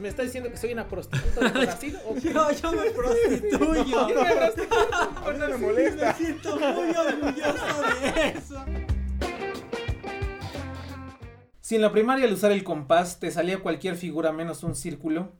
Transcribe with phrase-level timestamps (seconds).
[0.00, 1.98] ¿Me está diciendo que soy una prostituta de Brasil?
[2.06, 2.32] ¿O qué?
[2.32, 3.84] Yo, yo me prostituyo.
[4.08, 4.94] Yo me prostituyo.
[4.94, 6.06] A mí no me molesta.
[6.06, 8.64] Me siento muy orgulloso de eso.
[11.60, 15.32] Si en la primaria al usar el compás te salía cualquier figura menos un círculo,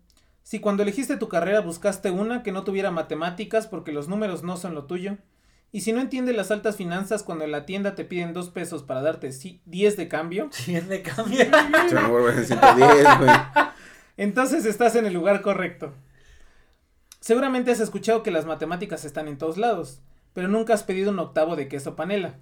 [0.42, 4.56] si cuando elegiste tu carrera buscaste una que no tuviera matemáticas porque los números no
[4.56, 5.16] son lo tuyo,
[5.72, 8.82] y si no entiendes las altas finanzas cuando en la tienda te piden dos pesos
[8.82, 11.44] para darte ci- 10 de cambio, Si es de cambio.
[11.88, 13.30] Se me vuelve en 110, güey.
[14.22, 15.94] entonces estás en el lugar correcto.
[17.20, 20.00] Seguramente has escuchado que las matemáticas están en todos lados,
[20.32, 22.36] pero nunca has pedido un octavo de queso panela.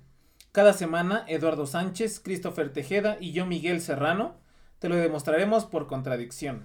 [0.53, 4.37] Cada semana, Eduardo Sánchez, Christopher Tejeda y yo, Miguel Serrano,
[4.79, 6.65] te lo demostraremos por contradicción.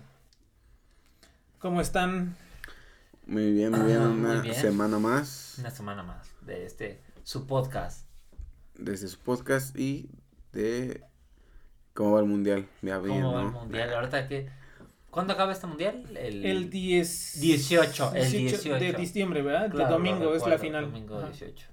[1.59, 2.35] ¿Cómo están?
[3.25, 4.01] Muy bien, muy bien.
[4.01, 4.55] Ah, Una muy bien.
[4.55, 8.05] semana más Una semana más de este, su podcast.
[8.75, 10.09] desde su podcast y
[10.51, 11.03] de
[11.93, 12.67] cómo va el mundial.
[12.81, 13.93] Ya bien, ¿Cómo va el mundial?
[13.93, 14.49] Ahorita que.
[15.13, 16.03] ¿Cuándo acaba este mundial?
[16.17, 17.39] El, El 10...
[17.39, 18.73] 18, el 18.
[18.79, 19.69] de diciembre, ¿verdad?
[19.69, 20.85] Claro, de domingo es la final.
[20.85, 21.27] Domingo Ajá.
[21.27, 21.67] 18.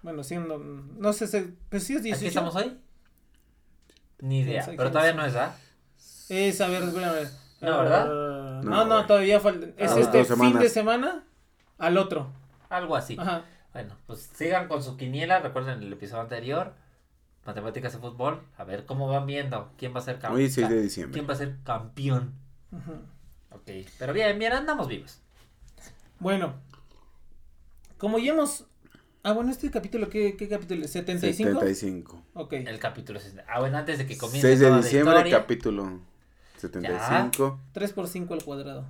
[0.00, 0.56] Bueno, siendo...
[0.58, 2.16] No sé, se- pues sí es 18.
[2.16, 2.78] ¿Aquí estamos hoy?
[4.20, 4.64] Ni idea.
[4.74, 5.54] Pero todavía no no es, ¿ah?
[6.30, 7.28] Es, a ver, espérame.
[7.60, 8.06] No, ¿verdad?
[8.08, 9.66] Ah, No, no, todavía falta.
[9.76, 11.24] Es Ah, este dos fin de semana
[11.76, 12.32] al otro.
[12.70, 13.16] Algo así.
[13.18, 13.44] Ajá.
[13.74, 15.40] Bueno, pues sigan con su quiniela.
[15.40, 16.72] Recuerden el episodio anterior.
[17.44, 18.42] Matemáticas de fútbol.
[18.56, 19.70] A ver cómo van viendo.
[19.76, 20.36] ¿Quién va a ser campeón?
[20.36, 21.12] Hoy es 6 de diciembre.
[21.12, 22.32] ¿Quién va a ser campeón?
[23.50, 23.70] Ok.
[23.98, 25.20] Pero bien, bien, andamos vivos.
[26.18, 26.54] Bueno,
[27.98, 28.66] como ya hemos.
[29.22, 30.84] Ah, bueno, este capítulo, ¿qué, qué capítulo?
[30.84, 30.94] es?
[30.94, 31.18] ¿75?
[31.20, 32.22] 75.
[32.34, 32.52] Ok.
[32.52, 33.20] El capítulo.
[33.48, 36.00] Ah, bueno, antes de que comience 6 de toda la diciembre, historia, capítulo
[36.58, 37.60] 75.
[37.72, 38.86] 3 por 5 al cuadrado.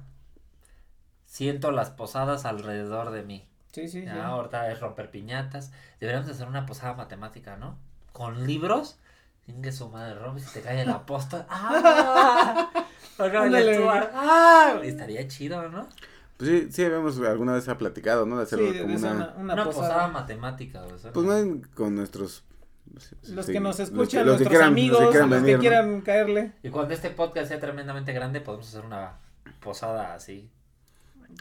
[1.26, 3.46] siento las posadas alrededor de mí.
[3.72, 4.06] Sí, sí, sí.
[4.06, 5.72] Ya, ahorita es romper piñatas.
[6.00, 7.78] Deberíamos hacer una posada matemática, ¿no?
[8.12, 8.98] Con libros.
[9.46, 11.46] Ingue su madre, rompes y te cae la posta.
[11.50, 12.70] ¡Ah!
[13.18, 13.74] El.
[13.74, 14.80] Stuart, ¡Ah!
[14.82, 15.88] Estaría chido, ¿no?
[16.36, 18.38] Pues sí, sí, habíamos alguna vez ha platicado, ¿no?
[18.38, 19.24] De hacerlo Sí, como hacer una.
[19.26, 19.88] una, una Una, posada.
[19.88, 20.08] posada.
[20.08, 22.42] matemática, o sea, Pues no con nuestros.
[23.28, 25.30] Los sí, que nos los escuchan, que- los que nuestros quieran- amigos, los que quieran
[25.30, 25.60] los venir, que ¿no?
[25.60, 26.52] quieran caerle.
[26.62, 29.18] Y cuando este podcast sea tremendamente grande, podemos hacer una
[29.60, 30.50] posada así.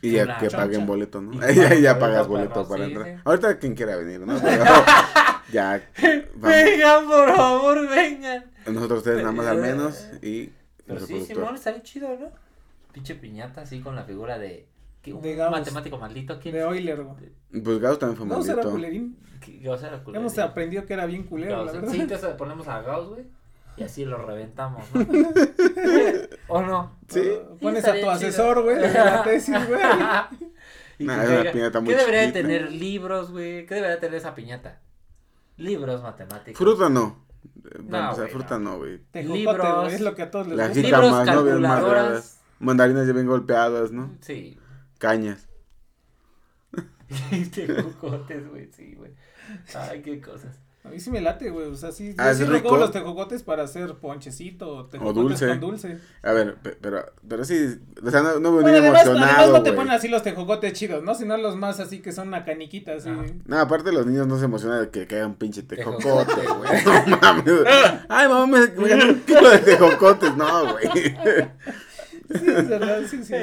[0.01, 0.57] Y ya que choncha.
[0.57, 1.33] paguen boleto, ¿no?
[1.49, 3.15] Y ya, pagas boleto, para sí, entrar.
[3.15, 3.21] sí.
[3.25, 4.39] Ahorita quien quiera venir, ¿no?
[4.41, 4.63] Pero
[5.51, 5.81] ya.
[6.35, 8.45] Vengan, por favor, vengan.
[8.65, 10.51] Nosotros tres nada más al menos y
[10.85, 11.25] Pero sí.
[11.25, 12.29] Simón, estaría chido, ¿no?
[12.91, 14.67] Pinche piñata así con la figura de.
[15.01, 15.13] ¿qué?
[15.13, 15.51] Un De Gauss.
[15.51, 16.39] matemático maldito.
[16.39, 16.55] ¿Quién?
[16.55, 17.03] De Euler.
[17.03, 17.61] güey.
[17.63, 18.71] Pues Gauss también fue Gauss era maldito.
[18.71, 19.17] culerín.
[19.41, 20.21] Que- Gauss era culero.
[20.21, 21.73] Hemos aprendido que era bien culero, la Gauss.
[21.73, 21.91] verdad.
[21.91, 23.23] Sí, entonces ponemos a Gauss, güey.
[23.75, 25.01] Y así lo reventamos, ¿no?
[26.47, 26.95] ¿O no?
[27.07, 27.23] Sí.
[27.59, 29.81] Pones a tu asesor, güey, la tesis, güey.
[30.99, 32.41] Nah, que es una diga, piñata muy ¿Qué debería de chiquita.
[32.47, 33.65] tener libros, güey?
[33.65, 34.79] ¿Qué debería tener esa piñata?
[35.57, 36.57] Libros matemáticos.
[36.57, 37.23] Fruta no.
[37.83, 38.77] No, No, o sea, güey, fruta no.
[38.77, 38.99] güey.
[39.11, 39.81] Tejocote, Libros.
[39.83, 40.81] güey, es lo que a todos les Las gusta.
[40.81, 41.43] Libros, jícamas, ¿no?
[41.43, 42.21] Bien.
[42.59, 44.15] Mandarinas ya bien golpeadas, ¿no?
[44.21, 44.57] Sí.
[44.97, 45.47] Cañas.
[47.53, 49.11] Tejocotes, güey, sí, güey.
[49.75, 50.59] Ay, qué cosas.
[50.85, 51.67] A mí sí me late, güey.
[51.67, 52.75] O sea, sí, Ah, sí rico.
[52.75, 55.47] los tejocotes para hacer ponchecito o tejocotes dulce.
[55.47, 55.97] con dulce.
[56.21, 59.63] A ver, pe- pero, pero sí, o sea, no, no Bueno, venía además, además no
[59.63, 61.15] te ponen así los tejocotes chidos, ¿no?
[61.15, 63.09] Sino los más así que son una caniquita, así.
[63.45, 66.03] No, aparte los niños no se emocionan de que caiga un pinche Tejocote.
[66.35, 66.83] tejocote, güey.
[67.07, 67.45] No mames.
[68.09, 70.35] Ay, mamá, me, me gané un kilo de tejocotes.
[70.35, 70.89] No, güey.
[72.39, 73.23] Sí, es verdad, sí, sí.
[73.23, 73.33] Sí.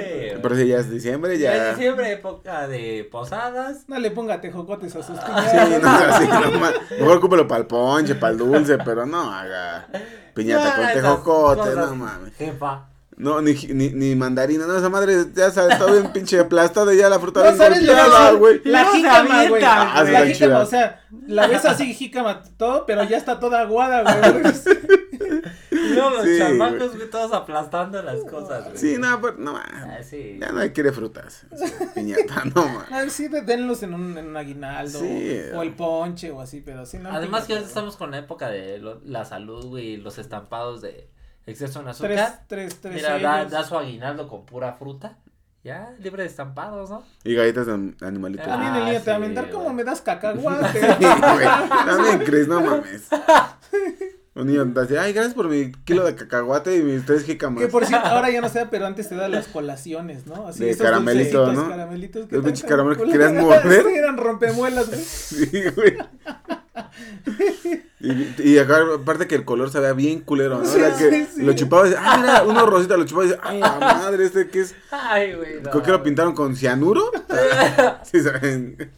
[0.42, 1.68] Pero si ya es diciembre, Ya ya.
[1.70, 3.84] en diciembre, época de posadas.
[3.88, 5.82] No le ponga tejocotes a sus Sí, piñatas.
[5.82, 9.88] no, así, no Mejor ocúpelo para el ponche, para el dulce, pero no haga
[10.34, 12.34] piñata Ya, con esas tejocote, cosas, no mames.
[12.36, 12.86] Jefa.
[13.20, 16.96] No, ni, ni, ni mandarina, no, esa madre ya sabe, todo bien pinche aplastada y
[16.96, 18.60] ya la fruta No sabes la, güey.
[18.64, 19.62] la No se jícama, güey.
[19.66, 20.58] Ah, sí, la jícama, chida.
[20.60, 24.42] o sea, la ves así jícama todo, pero ya está toda aguada, güey.
[25.70, 28.76] Luego los Sí, chamacos, güey, todos aplastando las cosas, güey.
[28.76, 30.38] Sí, no, pero no, ma, Ah, sí.
[30.40, 31.46] ya nadie quiere frutas.
[31.94, 32.86] Piñata, no, ma.
[32.90, 34.98] A ver, sí, de- denlos en un, en un aguinaldo.
[35.00, 35.40] Sí.
[35.54, 37.10] O el ponche o así, pero sí, no.
[37.10, 41.08] Además que ahorita estamos con la época de lo- la salud, güey, los estampados de
[41.50, 42.44] exceso en Tres, azúcar.
[42.46, 42.94] tres, tres.
[42.94, 45.18] Mira, da, su aguinaldo con pura fruta.
[45.62, 47.04] Ya, libre de estampados, ¿no?
[47.22, 48.46] Y galletas de animalitos.
[48.46, 49.54] Ah, También el niño te va a sí, mentar güey.
[49.56, 50.80] como me das cacahuate.
[50.98, 51.46] Sí, güey.
[51.86, 53.08] También, Chris, no mames.
[54.32, 57.62] Un niño así, ay, gracias por mi kilo de cacahuate y mis tres jicamas.
[57.62, 60.46] Que por cierto, ahora ya no sé, pero antes te da las colaciones, ¿no?
[60.46, 61.68] Así De esos caramelito, ¿no?
[61.68, 63.84] Caramelitos Los tan pinches caramelos que querías morder.
[63.88, 65.00] Sí, eran rompemuelas, güey.
[65.00, 65.98] Sí, güey.
[68.00, 70.64] Y, y acá, aparte que el color sabía bien culero, ¿no?
[70.64, 71.42] Sí, Era que sí, sí.
[71.42, 74.24] lo chupaba y decía, ah, mira, uno rosita, lo chupaba y decía, ay, la madre,
[74.24, 74.74] este que es.
[74.90, 75.60] Ay, güey.
[75.60, 75.70] no.
[75.70, 76.34] ¿Con qué lo pintaron?
[76.34, 77.10] ¿Con cianuro?
[78.04, 78.90] Sí, saben.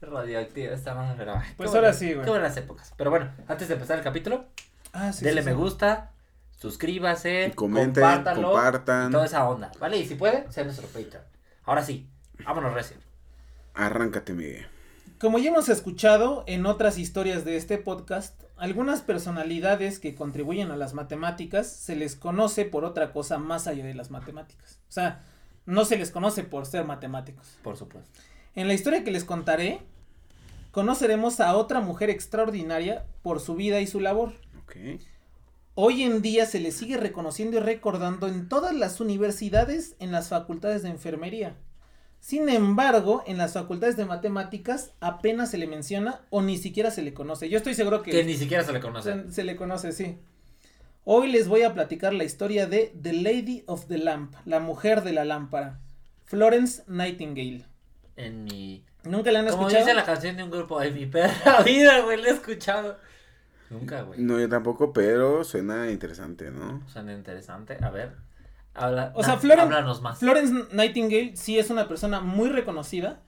[0.00, 1.34] Radioactiva, está más, pero.
[1.56, 2.24] Pues ahora sí, güey.
[2.24, 2.92] Qué buenas épocas.
[2.96, 4.46] Pero bueno, antes de empezar el capítulo,
[4.92, 5.24] Ah, sí.
[5.24, 5.56] denle sí, me sí.
[5.58, 6.12] gusta,
[6.58, 9.08] suscríbase, Comenten, compartan.
[9.08, 9.98] y toda esa onda, ¿vale?
[9.98, 11.22] Y si puede, sea nuestro Patreon.
[11.64, 12.08] Ahora sí,
[12.44, 12.96] vámonos recio.
[13.74, 14.66] Arráncate, Miguel.
[15.20, 20.76] Como ya hemos escuchado en otras historias de este podcast, algunas personalidades que contribuyen a
[20.76, 24.80] las matemáticas se les conoce por otra cosa más allá de las matemáticas.
[24.88, 25.22] O sea,
[25.66, 27.58] no se les conoce por ser matemáticos.
[27.62, 28.10] Por supuesto.
[28.54, 29.80] En la historia que les contaré,
[30.70, 34.32] conoceremos a otra mujer extraordinaria por su vida y su labor.
[34.62, 34.76] Ok.
[35.74, 40.30] Hoy en día se le sigue reconociendo y recordando en todas las universidades en las
[40.30, 41.54] facultades de enfermería.
[42.20, 47.02] Sin embargo, en las facultades de matemáticas apenas se le menciona o ni siquiera se
[47.02, 47.48] le conoce.
[47.48, 49.24] Yo estoy seguro que, Que ni siquiera se le conoce.
[49.26, 50.18] se, se le conoce, sí.
[51.04, 55.04] Hoy les voy a platicar la historia de The Lady of the Lamp, la mujer
[55.04, 55.78] de la lámpara,
[56.24, 57.64] Florence Nightingale.
[58.16, 58.84] En mi.
[59.04, 59.84] ¿Nunca la han Como escuchado?
[59.84, 62.98] dice la canción de un grupo, en mi perra vida, güey, la he escuchado.
[63.70, 64.20] Nunca, güey.
[64.20, 66.82] No, yo tampoco, pero suena interesante, ¿no?
[66.88, 67.76] Suena interesante.
[67.80, 68.16] A ver.
[68.76, 70.18] Habla, O sea, na- Floren- háblanos más.
[70.18, 73.22] Florence Nightingale sí es una persona muy reconocida,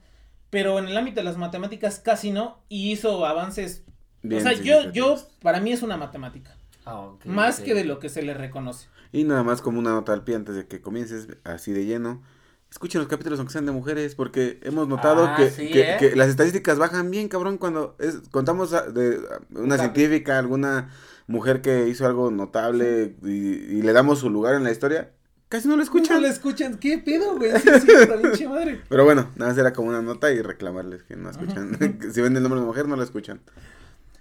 [0.49, 3.83] pero en el ámbito de las matemáticas casi no, y hizo avances.
[4.21, 6.55] Bien o sea, yo, yo, para mí es una matemática,
[6.85, 8.87] Ah, más que de lo que se le reconoce.
[9.11, 12.21] Y nada más como una nota al pie antes de que comiences así de lleno.
[12.69, 15.97] Escuchen los capítulos aunque sean de mujeres, porque hemos notado Ah, que, sí, que- ¿eh?
[15.97, 19.19] que las estadísticas bajan bien, cabrón, cuando es, contamos a- de
[19.55, 20.89] una científica, alguna
[21.25, 25.11] mujer que hizo algo notable y, y le damos su lugar en la historia.
[25.49, 26.17] Casi no lo escuchan.
[26.17, 27.51] No le escuchan, ¿qué pedo, güey?
[27.59, 27.87] Sí, sí,
[28.21, 28.81] pinche madre.
[28.87, 31.77] Pero bueno, nada más era como una nota y reclamarles que no escuchan.
[32.13, 33.41] Si ven el nombre de mujer, no lo escuchan.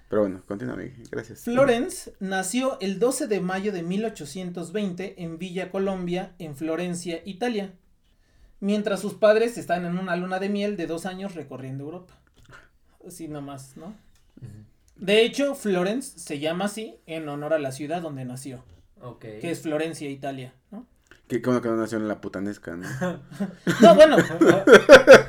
[0.09, 0.77] Pero bueno, continúa.
[1.11, 1.41] Gracias.
[1.41, 7.75] Florence nació el 12 de mayo de 1820 en Villa Colombia, en Florencia, Italia,
[8.61, 12.15] mientras sus padres están en una luna de miel de dos años recorriendo Europa.
[13.07, 13.95] Así nomás, ¿no?
[14.97, 18.65] De hecho, Florence se llama así en honor a la ciudad donde nació,
[19.03, 19.21] Ok.
[19.21, 20.87] que es Florencia, Italia, ¿no?
[21.29, 22.89] Qué bueno que no nació en la putanesca, ¿no?
[23.81, 24.17] No, bueno,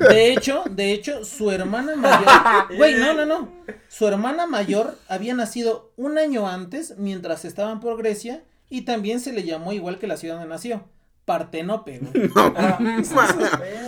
[0.08, 2.26] de hecho, de hecho, su hermana mayor,
[2.76, 3.52] güey, no, no, no,
[3.88, 9.32] su hermana mayor había nacido un año antes mientras estaban por Grecia y también se
[9.32, 10.84] le llamó igual que la ciudad donde nació,
[11.26, 12.30] Partenope, güey.
[12.56, 12.78] Ah,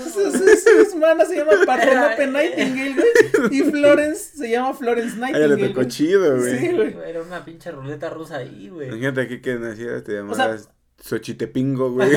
[0.05, 5.33] Su, su- su hermana se llama Partenope Nightingale, güey, y Florence se llama Florence Ay,
[5.33, 5.75] ya le Nightingale.
[5.75, 6.59] tocó chido, güey.
[6.59, 6.97] Sí, güey.
[7.07, 8.89] Era una pinche ruleta rusa ahí, güey.
[8.89, 10.69] Imagínate aquí que nacieras, te sea- llamaras
[11.05, 12.11] Xochitepingo, güey.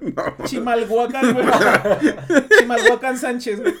[0.00, 0.44] no.
[0.44, 1.46] Chimalhuacán, güey.
[2.58, 3.74] Chimalhuacán Sánchez, güey.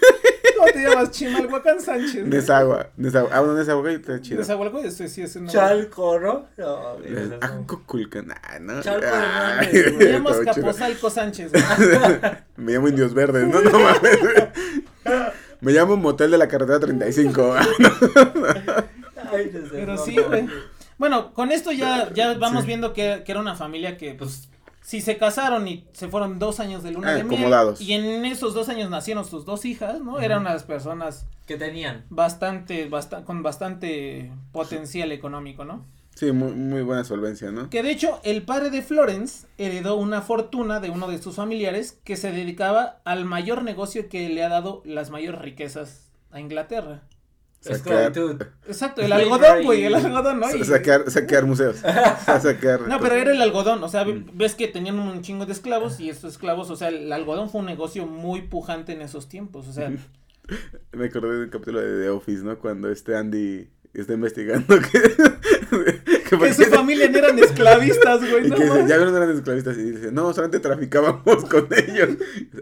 [0.56, 1.10] ¿Cómo te llamas?
[1.10, 2.14] Chimalhuacán Sánchez.
[2.20, 2.30] güey.
[2.30, 3.30] Desagua, desagua.
[3.32, 4.38] Ah, bueno, desagua y está chido.
[4.38, 5.60] Desahualco, eso sí es un nombre.
[5.60, 6.46] Chalco, ¿no?
[6.56, 7.60] No, güey, Des- eso es Ah.
[8.42, 8.82] Ah, no.
[8.82, 10.06] Chalco Hernández, güey.
[10.06, 10.30] Me llamo.
[10.44, 11.62] Capozalco Sánchez, güey.
[12.56, 14.18] Me llamo Indios Verdes, no, no mames.
[15.60, 17.54] Me llamo Motel de la Carretera 35.
[19.32, 20.24] Ay, no sé, Pero no, sí, no.
[20.28, 20.48] güey.
[20.98, 24.48] Bueno, con esto ya, ya vamos viendo que, que era una familia que, pues,
[24.80, 27.34] si se casaron y se fueron dos años de luna Ah, de miel.
[27.40, 27.80] acomodados.
[27.80, 30.20] Y en esos dos años nacieron sus dos hijas, ¿no?
[30.20, 32.04] Eran unas personas ¿Qué tenían?
[32.08, 35.84] bastante, basta- con bastante potencial económico, ¿no?
[36.14, 37.68] Sí, muy, muy buena solvencia, ¿no?
[37.68, 41.98] Que de hecho, el padre de Florence heredó una fortuna de uno de sus familiares
[42.04, 47.02] que se dedicaba al mayor negocio que le ha dado las mayores riquezas a Inglaterra.
[47.68, 48.42] Esclavitud.
[48.66, 50.54] Exacto, el algodón, güey, el algodón, ¿no?
[50.54, 51.76] Y- saquear, saquear museos.
[52.88, 54.30] No, pero era el algodón, o sea, Mm.
[54.34, 57.60] ves que tenían un chingo de esclavos y estos esclavos, o sea, el algodón fue
[57.60, 59.90] un negocio muy pujante en esos tiempos, o sea,
[60.92, 62.58] Me acordé de un capítulo de The Office, ¿no?
[62.58, 65.00] Cuando este Andy está investigando que.
[66.28, 69.16] que por que su familia no eran esclavistas, güey, Y no que dice, ya vieron
[69.16, 69.76] eran esclavistas.
[69.78, 72.10] Y dice, no, solamente traficábamos con ellos.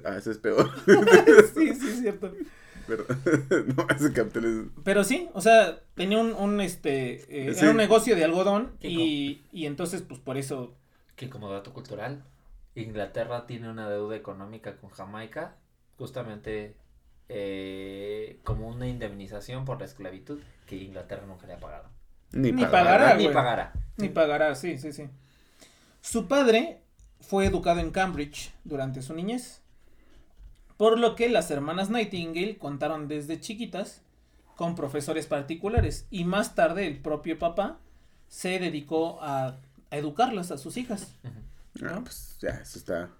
[0.04, 0.70] Ah, eso es peor.
[1.54, 2.32] Sí, sí, es cierto.
[2.86, 3.04] Pero,
[3.76, 4.66] no, ese capítulo es.
[4.84, 7.14] Pero sí, o sea, tenía un, un este,
[7.48, 7.60] eh, Sí.
[7.60, 10.74] era un negocio de algodón y, y entonces, pues, por eso,
[11.16, 12.22] Que como dato cultural,
[12.74, 15.56] Inglaterra tiene una deuda económica con Jamaica,
[15.96, 16.74] justamente
[17.28, 21.88] eh, como una indemnización por la esclavitud que Inglaterra nunca le ha pagado.
[22.32, 22.98] Ni, Ni pagará.
[22.98, 23.16] pagará.
[23.16, 23.72] Ni pagará.
[23.96, 25.08] ni pagará, sí, sí, sí.
[26.00, 26.80] Su padre
[27.20, 29.62] fue educado en Cambridge durante su niñez,
[30.76, 34.02] por lo que las hermanas Nightingale contaron desde chiquitas
[34.56, 37.78] con profesores particulares y más tarde el propio papá
[38.28, 39.58] se dedicó a,
[39.90, 41.14] a educarlas a sus hijas.
[41.82, 43.10] Ah, pues ya, eso está.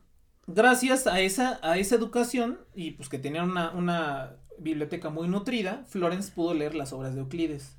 [0.47, 5.85] Gracias a esa, a esa educación y pues que tenían una, una biblioteca muy nutrida,
[5.89, 7.77] Florence pudo leer las obras de Euclides.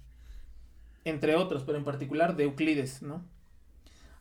[1.03, 3.23] Entre otros, pero en particular de Euclides, ¿no?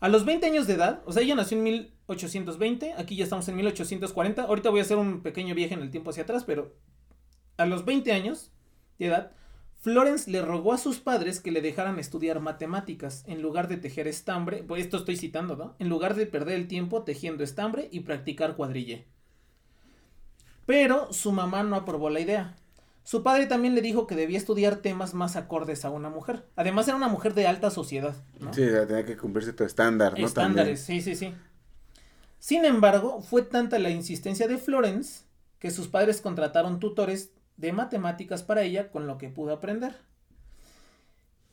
[0.01, 3.49] A los 20 años de edad, o sea, ella nació en 1820, aquí ya estamos
[3.49, 6.75] en 1840, ahorita voy a hacer un pequeño viaje en el tiempo hacia atrás, pero
[7.57, 8.53] a los 20 años
[8.99, 9.33] de edad,
[9.81, 14.09] Florence le rogó a sus padres que le dejaran estudiar matemáticas en lugar de tejer
[14.09, 15.77] estambre, pues esto estoy citando, ¿no?
[15.79, 19.07] En lugar de perder el tiempo tejiendo estambre y practicar cuadrille.
[20.67, 22.57] Pero su mamá no aprobó la idea.
[23.03, 26.47] Su padre también le dijo que debía estudiar temas más acordes a una mujer.
[26.57, 28.55] Además era una mujer de alta sociedad, ¿no?
[28.55, 30.27] Sí, tenía que cumplirse tu estándar, ¿no?
[30.27, 31.35] Estándares, sí, sí, sí.
[32.45, 35.23] Sin embargo, fue tanta la insistencia de Florence
[35.59, 39.95] que sus padres contrataron tutores de matemáticas para ella con lo que pudo aprender.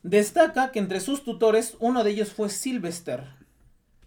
[0.04, 3.24] Destaca que entre sus tutores uno de ellos fue Sylvester,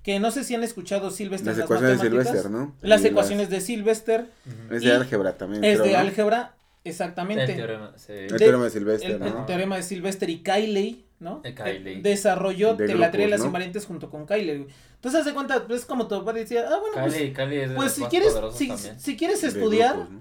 [0.03, 1.57] que no sé si han escuchado Sylvester.
[1.57, 2.09] Las las ecuaciones de.
[2.11, 2.75] Sylvester, ¿no?
[2.83, 4.31] Las Y ecuaciones de Sylvester
[4.71, 5.65] Es de álgebra también.
[5.65, 5.99] es creo, de ¿no?
[6.01, 7.55] álgebra, El exactamente.
[7.55, 8.13] teorema, sí.
[8.13, 9.47] El de- teorema de Sylvester, El, el ¿no?
[9.47, 11.41] teorema de Sylvester y Cayley, ¿no?
[11.45, 11.55] De.
[11.67, 13.47] Eh, desarrolló De de la teoría de grupos, las ¿no?
[13.47, 14.27] invariantes junto con
[14.59, 14.75] güey.
[14.97, 17.71] Entonces, haz de cuenta, pues como tu padre decía, ah, bueno, pues, Cali, Cali es
[17.71, 20.21] de pues si quieres, si, si quieres estudiar, grupos, ¿no?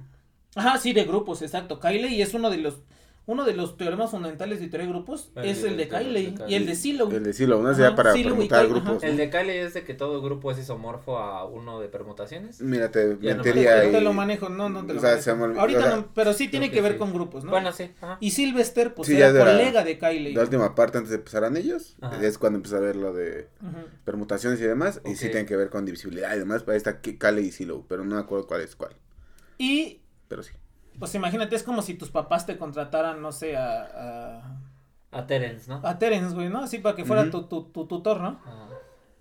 [0.55, 1.79] ajá, sí, de grupos, exacto.
[1.79, 2.75] Cayley es uno de los,
[3.25, 6.31] uno de los teoremas fundamentales de teoría de grupos, El es de- el de Cayley
[6.31, 7.09] de y el de Silo.
[7.09, 7.69] El de Silo, ¿no?
[7.69, 9.01] Ajá, Sería para Silo Cayley, grupos.
[9.03, 12.59] El de Cali es de que todo grupo es isomorfo a uno de permutaciones.
[12.61, 15.23] Mira, te Ya no te lo manejo, no, no te o lo sea, manejo.
[15.23, 16.97] se me olvidó, Ahorita o sea, no, pero sí tiene que que ver sí.
[16.97, 17.51] con grupos, ¿no?
[17.51, 17.91] Bueno, sí.
[18.01, 18.17] Ajá.
[18.19, 20.33] Y Sylvester, pues Sí, era la- colega de Cayley.
[20.33, 22.21] La última parte antes de empezar anillos, Ajá.
[22.25, 23.47] es cuando empezó a ver lo de
[24.03, 27.41] permutaciones y demás, y sí tiene que ver con divisibilidad y demás, para esta Kale
[27.41, 28.95] y Silo, pero no me acuerdo cuál es cuál,
[29.57, 30.51] Y pero sí.
[30.99, 34.59] Pues imagínate, es como si tus papás te contrataran, no sé, a,
[35.11, 35.81] A Terence, ¿no?
[35.83, 36.59] a, Terence, güey, ¿no?
[36.59, 38.39] Así para que fuera tu, tu, tu tutor, ¿no?
[38.45, 38.69] Ajá.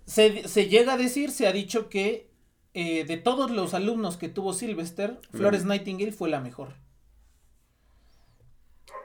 [0.05, 2.29] Se, se llega a decir, se ha dicho que
[2.73, 6.73] eh, de todos los alumnos que tuvo Sylvester, Flores Nightingale fue la mejor.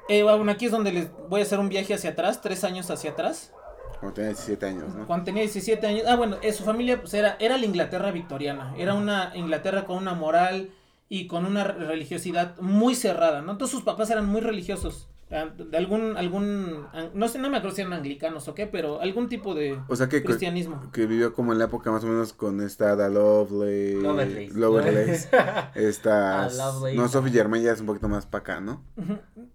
[0.08, 2.90] Eh, bueno, aquí es donde les voy a hacer un viaje hacia atrás, tres años
[2.90, 3.52] hacia atrás.
[4.00, 5.06] Cuando tenía 17 años, ¿no?
[5.06, 6.04] Cuando tenía 17 años.
[6.08, 8.74] Ah, bueno, eh, su familia pues era, era la Inglaterra victoriana.
[8.78, 10.70] Era una Inglaterra con una moral
[11.08, 13.52] y con una religiosidad muy cerrada, ¿no?
[13.52, 15.08] Entonces sus papás eran muy religiosos.
[15.30, 19.00] ah, De algún, algún, no sé, no me acuerdo si eran anglicanos o qué, pero
[19.00, 20.90] algún tipo de O sea que, que, cristianismo.
[20.92, 23.94] que vivió como en la época más o menos con esta Ada Lovelace.
[24.02, 24.50] Lovelace.
[24.54, 25.28] Lovelace.
[25.74, 26.48] Esta.
[26.94, 28.82] No, Sophie Germain ya es un poquito más para acá, ¿no?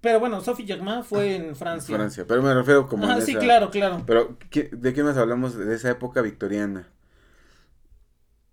[0.01, 1.95] Pero bueno, Sophie Germain fue en Francia.
[1.95, 2.25] Francia.
[2.27, 3.05] Pero me refiero como.
[3.07, 4.01] Ah, sí, esa- claro, claro.
[4.05, 6.87] Pero, ¿qué- ¿de qué más hablamos de esa época victoriana?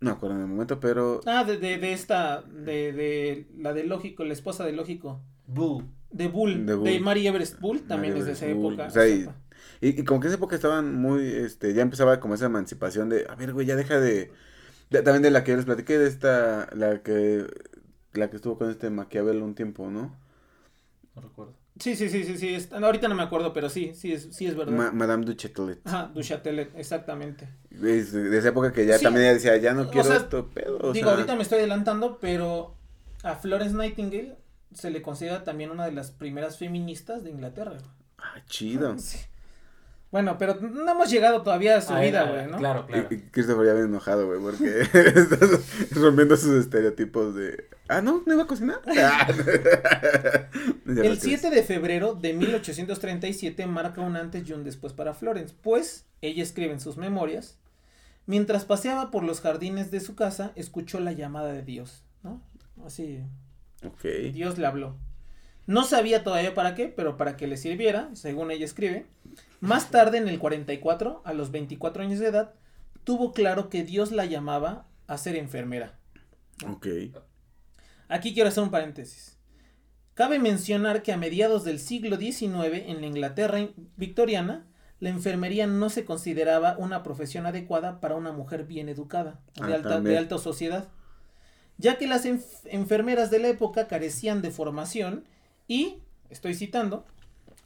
[0.01, 1.21] No me acuerdo en el momento, pero.
[1.27, 5.21] Ah, de, de, de esta, de, de la de Lógico, la esposa de Lógico.
[5.47, 5.85] Bull.
[6.11, 7.01] De Bull, De.
[7.01, 8.75] Mary Everest Bull, también Mary es de esa Bull.
[8.75, 8.87] época.
[8.89, 9.29] O sea, y-.
[9.81, 13.09] Y, y como que en esa época estaban muy, este, ya empezaba como esa emancipación
[13.09, 14.33] de, a ver, güey, ya deja de,
[14.91, 17.47] de- también de la que les platiqué, de esta, la que,
[18.15, 20.17] la que estuvo con este Maquiavelo un tiempo, ¿no?
[21.15, 21.60] No recuerdo.
[21.81, 22.55] Sí, sí, sí, sí, sí.
[22.55, 24.73] es- ahorita no me acuerdo, pero sí, sí es, sí es verdad.
[24.77, 25.81] Ma- Madame du Châtelet.
[25.87, 27.49] Ajá, du Châtelet, exactamente.
[27.83, 29.05] Es de, esa época que ya Sí.
[29.05, 31.59] también decía, ya no O quiero sea, esto, pero, o Digo, sea, ahorita me estoy
[31.59, 32.77] adelantando, pero
[33.23, 34.37] a Florence Nightingale
[34.75, 37.79] se le considera también una de las primeras feministas de Inglaterra.
[38.19, 38.99] ah, chido.
[38.99, 39.19] Sí.
[40.11, 42.59] Bueno, pero no hemos llegado todavía a su Ah, vida, güey, ¿no?
[42.59, 43.07] Claro, claro.
[43.11, 48.23] Y, y Christopher ya bien enojado, güey, porque estás rompiendo sus estereotipos de, ah, no,
[48.27, 48.81] no iba a cocinar.
[48.99, 49.29] Ah.
[50.87, 55.55] El no 7 de febrero de 1837 marca un antes y un después para Florence,
[55.63, 57.57] pues ella escribe en sus memorias,
[58.27, 62.43] mientras paseaba por los jardines de su casa, escuchó la llamada de Dios, ¿no?
[62.85, 63.21] Así,
[63.87, 64.05] Ok.
[64.33, 64.97] Dios le habló.
[65.67, 69.07] No sabía todavía para qué, pero para que le sirviera, según ella escribe.
[69.61, 72.55] Más tarde, en el 44, a los 24 años de edad,
[73.05, 75.99] tuvo claro que Dios la llamaba a ser enfermera.
[76.67, 76.87] Ok.
[78.09, 79.37] Aquí quiero hacer un paréntesis.
[80.15, 84.67] Cabe mencionar que a mediados del siglo XIX, en la Inglaterra in- victoriana,
[84.99, 89.77] la enfermería no se consideraba una profesión adecuada para una mujer bien educada, de, Ah,
[89.77, 90.89] alta, de alta sociedad,
[91.79, 95.25] ya que las enf- enfermeras de la época carecían de formación
[95.69, 97.07] y, estoy citando,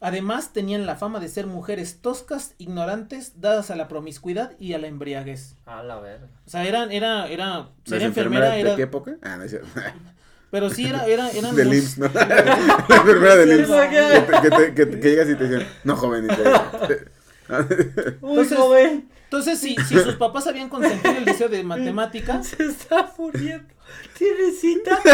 [0.01, 4.77] además tenían la fama de ser mujeres toscas, ignorantes, dadas a la promiscuidad y a
[4.79, 5.55] la embriaguez.
[5.65, 6.27] A la verga.
[6.45, 9.15] O sea, eran, era, era, ¿Las ser enfermera de era, qué época?
[9.21, 9.67] Ah, no es cierto.
[10.51, 12.09] pero sí era, era, eran Del muy- IMSS, ¿no?
[12.13, 13.69] la enfermera del IMSS.
[13.69, 16.25] Que, te- que, te- que, te- que llegas y te dicen, no, joven.
[16.25, 17.05] y te-
[18.21, 19.09] Uy, Entonces- joven.
[19.25, 23.73] Entonces, si, si sus papás habían consentido el deseo de matemáticas, Se está muriendo.
[24.17, 24.99] ¿Tiene cita?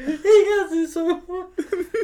[0.00, 1.22] Digas eso.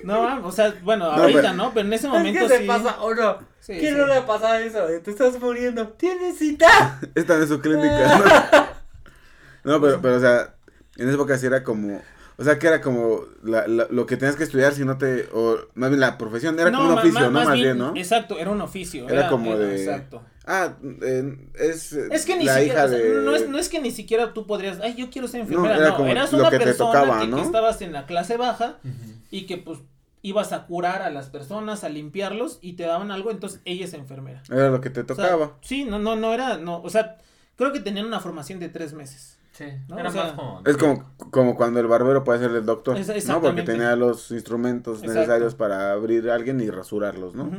[0.05, 2.65] no, o sea, bueno, No, ahorita pero- no, pero en ese Es momento se sí.
[2.67, 3.39] pasa, o no.
[3.61, 4.01] Sí, ¿Quién sí.
[4.01, 4.85] no le ha pasado eso?
[5.03, 5.89] Te estás muriendo.
[5.89, 7.01] ¿Tienes cita?
[7.15, 8.19] Esta no es su clínica.
[9.65, 10.55] No, no pero, pero, o sea,
[10.97, 12.01] en esa época sí era como.
[12.39, 15.29] O sea, que era como la, la- lo que tenías que estudiar si no te.
[15.33, 17.45] O más bien la profesión, era como un oficio, ¿no?
[17.45, 17.97] Más bien, ¿no?
[17.97, 19.09] Exacto, era un oficio.
[19.09, 20.23] Era como de- Exacto.
[20.45, 21.93] Ah, eh, es.
[21.95, 23.23] Es que ni la siquiera, hija o sea, de.
[23.25, 25.77] no, es, no es que ni siquiera tú podrías, ay, yo quiero ser No, enfermera,
[25.77, 27.37] era no, como eras lo una que te persona tocaba, que, ¿no?
[27.39, 28.77] que estabas en la clase baja
[29.31, 29.79] y que pues
[30.23, 33.95] ibas a curar a las personas, a limpiarlos y te daban algo, entonces ella es
[33.95, 34.43] enfermera.
[34.51, 35.57] Era lo que te O sea, tocaba.
[35.63, 37.17] sí, no, no, no era, no, o sea,
[37.57, 39.36] creo que tenían una formación de tres meses.
[39.57, 40.63] Sí, No, era o sea, más como.
[40.67, 42.97] es como, como cuando el barbero puede ser el doctor.
[42.99, 43.41] Es- ¿no?
[43.41, 45.15] Porque tenía los instrumentos Exacto.
[45.21, 47.51] necesarios para abrir a alguien y rasurarlos, ¿no?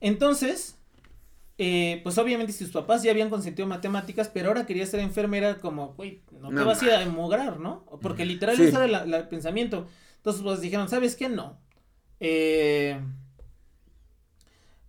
[0.00, 0.76] Entonces,
[1.58, 5.94] eh, pues obviamente sus papás ya habían consentido matemáticas, pero ahora quería ser enfermera como,
[5.94, 7.84] güey, no te No vas a ir a emograr, ¿no?
[8.00, 8.62] Porque literal Sí.
[8.64, 9.86] ese era la- la- el pensamiento.
[10.16, 11.28] Entonces, pues dijeron, ¿sabes qué?
[11.28, 11.58] No.
[12.20, 13.00] Eh,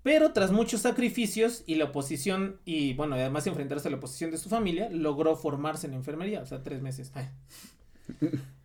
[0.09, 4.39] pero tras muchos sacrificios y la oposición, y bueno, además enfrentarse a la oposición de
[4.39, 7.11] su familia, logró formarse en enfermería, o sea, tres meses.
[7.13, 7.27] Ay.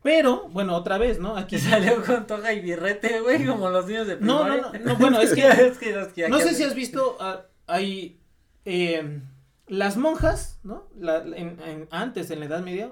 [0.02, 1.36] Pero, bueno, otra vez, ¿no?
[1.36, 4.78] Aquí salió con toga y birrete, güey, como los niños de No, no, primaria.
[4.80, 7.42] no, no, bueno, es que- es que los que No sé si has visto, ah,
[7.66, 8.18] hay
[8.64, 9.20] eh,
[9.66, 10.88] las monjas, ¿no?
[10.98, 12.90] La- en- en- antes, en la Edad Media,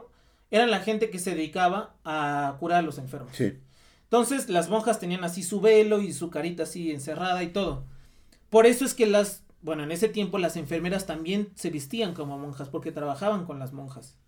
[0.50, 3.34] eran la gente que se dedicaba a curar a los enfermos.
[3.34, 3.54] Sí.
[4.04, 7.86] Entonces, las monjas tenían así su velo y su carita así encerrada y todo.
[8.52, 12.38] Por eso es que las, bueno, en ese tiempo las enfermeras también se vestían como
[12.38, 14.18] monjas, porque trabajaban con las monjas.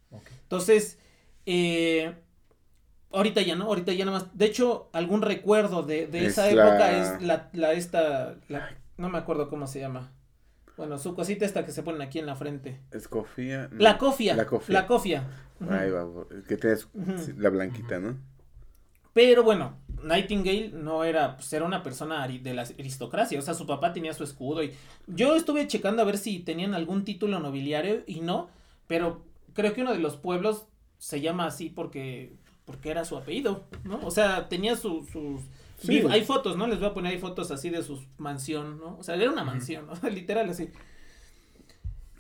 [0.45, 0.99] Entonces,
[1.45, 2.15] eh,
[3.13, 4.37] ahorita ya no, ahorita ya nada más.
[4.39, 8.71] De hecho, algún recuerdo de, de Es esa la- época es la, la esta, la-
[8.97, 10.11] no me acuerdo cómo se llama.
[10.79, 12.81] Bueno, su cosita esta que se ponen aquí en la frente.
[12.93, 13.69] Escofía.
[13.71, 13.79] no.
[13.79, 14.35] La cofia.
[14.35, 14.73] La cofia.
[14.73, 15.29] La cofia.
[15.69, 16.07] Ahí va,
[16.49, 16.89] que tienes
[17.19, 18.17] sí, la blanquita, ¿no?
[19.15, 23.67] Pero bueno, Nightingale no era, pues era una persona de la aristocracia, o sea, su
[23.67, 24.73] papá tenía su escudo y
[25.07, 28.49] yo estuve checando a ver si tenían algún título nobiliario y no,
[28.87, 29.23] pero
[29.55, 30.67] creo que uno de los pueblos
[30.99, 32.33] se llama así porque
[32.67, 34.01] porque era su apellido, ¿no?
[34.07, 35.43] O sea, tenía su- sus
[35.79, 36.03] Sí.
[36.09, 36.67] hay fotos, ¿no?
[36.67, 38.97] Les voy a poner ahí fotos así de su mansión, ¿no?
[38.99, 39.93] O sea, era una mansión, ¿no?
[40.09, 40.71] Literal así.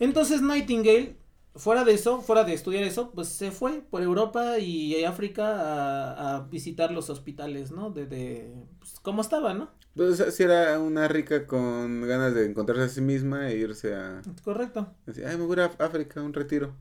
[0.00, 1.16] Entonces Nightingale
[1.56, 6.36] fuera de eso, fuera de estudiar eso, pues se fue por Europa y África a,
[6.36, 7.90] a visitar los hospitales, ¿no?
[7.90, 9.70] De, de pues, cómo estaba, ¿no?
[9.96, 14.22] Pues si era una rica con ganas de encontrarse a sí misma e irse a...
[14.42, 14.88] Correcto.
[15.06, 16.74] decir, Ay, me voy a África, un retiro.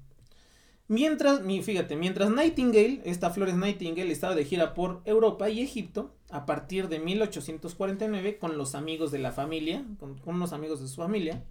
[0.88, 6.14] Mientras, mi, fíjate, mientras Nightingale, esta Flores Nightingale, estaba de gira por Europa y Egipto,
[6.30, 10.88] a partir de 1849, con los amigos de la familia, con, con unos amigos de
[10.88, 11.44] su familia,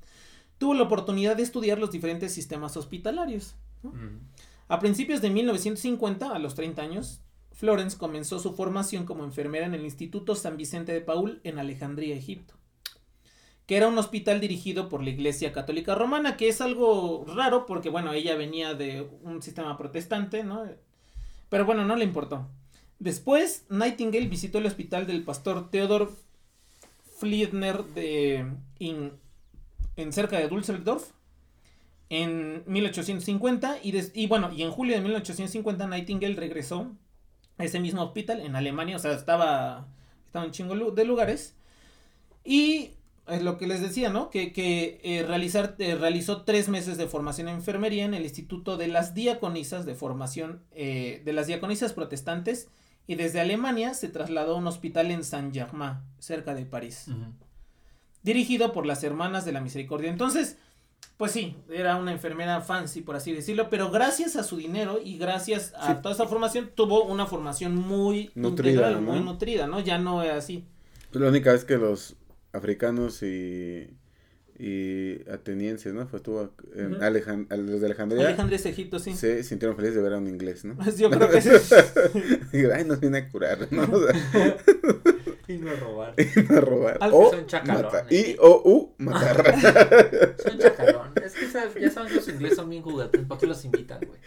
[0.62, 3.56] tuvo la oportunidad de estudiar los diferentes sistemas hospitalarios.
[3.82, 3.90] ¿no?
[4.68, 7.20] A principios de 1950, a los 30 años,
[7.50, 12.14] Florence comenzó su formación como enfermera en el Instituto San Vicente de Paul en Alejandría,
[12.14, 12.54] Egipto,
[13.66, 17.88] que era un hospital dirigido por la Iglesia Católica Romana, que es algo raro porque,
[17.88, 20.64] bueno, ella venía de un sistema protestante, ¿no?
[21.48, 22.46] Pero bueno, no le importó.
[23.00, 26.12] Después, Nightingale visitó el hospital del pastor Theodor
[27.18, 28.46] Fliedner de,
[28.78, 29.12] in-
[29.96, 31.10] en cerca de Düsseldorf
[32.08, 36.92] en 1850 y, y bueno, y en julio de 1850 Nightingale regresó
[37.58, 39.88] a ese mismo hospital en Alemania, o sea, estaba,
[40.26, 41.54] estaba un chingo de lugares
[42.44, 42.92] y
[43.28, 44.30] es lo que les decía, ¿no?
[44.30, 48.76] Que, que eh, realizar, eh, realizó tres meses de formación en enfermería en el Instituto
[48.76, 52.68] de las Diaconisas de Formación eh, de las Diaconisas Protestantes
[53.06, 57.06] y desde Alemania se trasladó a un hospital en Saint-Germain, cerca de París.
[58.22, 60.10] Dirigido por las Hermanas de la Misericordia.
[60.10, 60.56] Entonces,
[61.16, 65.18] pues sí, era una enfermera fancy, por así decirlo, pero gracias a su dinero y
[65.18, 65.98] gracias a Sí.
[66.02, 69.12] toda esa formación, tuvo una formación muy Nutrida, integral, ¿no?
[69.12, 69.80] muy nutrida, ¿no?
[69.80, 70.64] Ya no era así.
[71.12, 72.16] La única vez que los
[72.52, 73.88] africanos y,
[74.58, 76.06] y atenienses, ¿no?
[76.06, 76.94] Fue estuvo en.
[77.00, 78.26] Alejan- a los de Alejandría.
[78.26, 79.12] Alejandría es Egipto, sí.
[79.14, 80.74] Se sintieron felices de ver a un inglés, ¿no?
[80.76, 81.40] Pues yo creo que
[82.52, 82.66] sí.
[82.74, 83.82] Ay, nos viene a curar, ¿no?
[83.82, 84.56] O sea,
[85.54, 86.14] Y no robar.
[86.50, 86.98] a robar.
[87.00, 87.84] Al- O Son chacalones.
[87.92, 88.12] matar.
[88.12, 90.36] Y o u matar.
[90.42, 91.12] Son chacalón.
[91.24, 93.24] Es que ya saben que los ingleses son bien juguetes.
[93.26, 94.20] ¿Para qué los invitan, güey?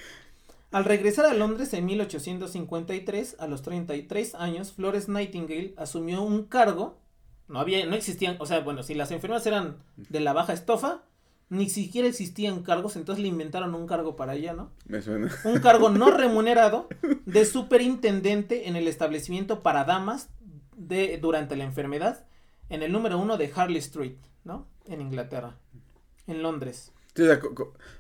[0.71, 6.97] Al regresar a Londres en 1853, a los 33 años, Flores Nightingale asumió un cargo.
[7.47, 11.03] No había, no existían, o sea, bueno, si las enfermeras eran de la baja estofa,
[11.49, 14.71] ni siquiera existían cargos, entonces le inventaron un cargo para ella, ¿no?
[14.87, 15.31] Me suena.
[15.43, 16.89] Un cargo no remunerado
[17.25, 20.29] de superintendente en el establecimiento para damas
[20.75, 22.25] de, durante la enfermedad
[22.69, 24.67] en el número uno de Harley Street, ¿no?
[24.87, 25.55] En Inglaterra,
[26.27, 26.91] en Londres.
[27.15, 27.39] Sí, o sea,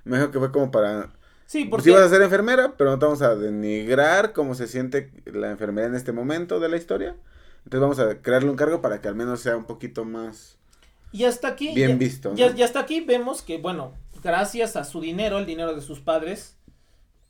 [0.03, 1.13] me dijo que fue como para.
[1.45, 1.91] Sí, Pues porque...
[1.91, 5.89] ibas a ser enfermera, pero no te vamos a denigrar cómo se siente la enfermedad
[5.89, 7.15] en este momento de la historia.
[7.63, 10.57] Entonces vamos a crearle un cargo para que al menos sea un poquito más
[11.11, 11.73] Y hasta aquí.
[11.73, 12.29] bien ya, visto.
[12.29, 12.35] ¿no?
[12.35, 15.99] ya, ya hasta aquí vemos que, bueno, gracias a su dinero, el dinero de sus
[15.99, 16.57] padres,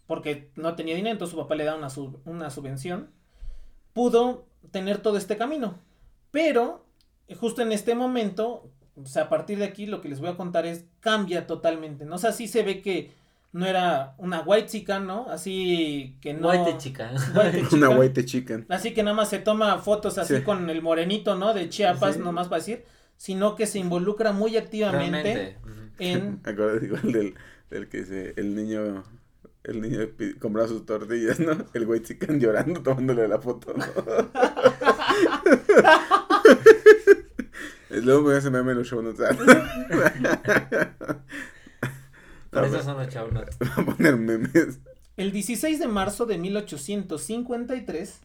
[0.07, 3.09] porque no tenía dinero, entonces su papá le da una, sub- una subvención,
[3.93, 5.79] pudo tener todo este camino.
[6.31, 6.85] Pero,
[7.27, 10.29] eh, justo en este momento, o sea, a partir de aquí lo que les voy
[10.29, 12.15] a contar es, cambia totalmente, ¿no?
[12.15, 13.11] O sea, sí se ve que
[13.53, 15.27] no era una white chica, ¿no?
[15.29, 16.47] Así que no...
[16.47, 17.11] Guayte chica.
[17.35, 17.89] white Una chica.
[17.89, 18.65] white chicken.
[18.69, 20.41] Así que nada más se toma fotos así Sí.
[20.43, 21.53] con el morenito, ¿no?
[21.53, 22.21] De Chiapas, Sí.
[22.21, 22.83] nomás para decir,
[23.17, 25.57] sino que se involucra muy activamente Realmente.
[25.99, 26.41] en...
[26.45, 27.35] Acuerdo igual del,
[27.69, 29.05] del que se, el niño,
[29.67, 29.99] el niño
[30.39, 31.57] compraba sus tortillas, ¿no?
[31.73, 33.85] El white chicken llorando tomándole la foto, ¿no?
[37.89, 39.25] Luego me hace meme en los show notes.
[42.51, 43.07] Por A eso son los
[43.59, 44.79] voy a poner memes.
[45.17, 48.19] El 16 de marzo de 1853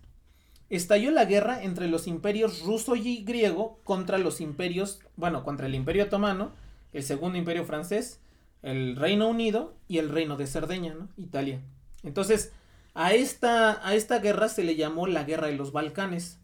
[0.70, 5.74] estalló la guerra entre los imperios ruso y griego contra los imperios, bueno, contra el
[5.74, 6.52] imperio otomano,
[6.92, 8.20] el segundo imperio francés,
[8.62, 11.08] el Reino Unido y el Reino de Cerdeña, ¿no?
[11.16, 11.60] Italia.
[12.02, 12.52] Entonces,
[12.94, 16.38] a esta, a esta guerra se le llamó la Guerra de los Balcanes.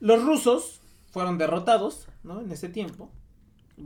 [0.00, 2.40] Los rusos fueron derrotados, ¿no?
[2.40, 3.10] En ese tiempo.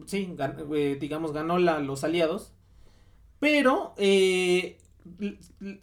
[0.06, 2.52] Sí, gan- eh, digamos, ganó la, los aliados.
[3.40, 4.78] Pero eh,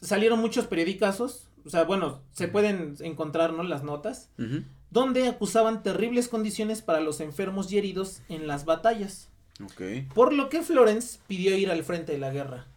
[0.02, 1.48] salieron muchos periodicazos.
[1.66, 3.64] O sea, bueno, se pueden encontrar, ¿no?
[3.64, 4.30] Las notas.
[4.90, 9.30] Donde acusaban terribles condiciones para los enfermos y heridos en las batallas.
[10.14, 12.68] Por lo que Florence pidió ir al frente de la guerra.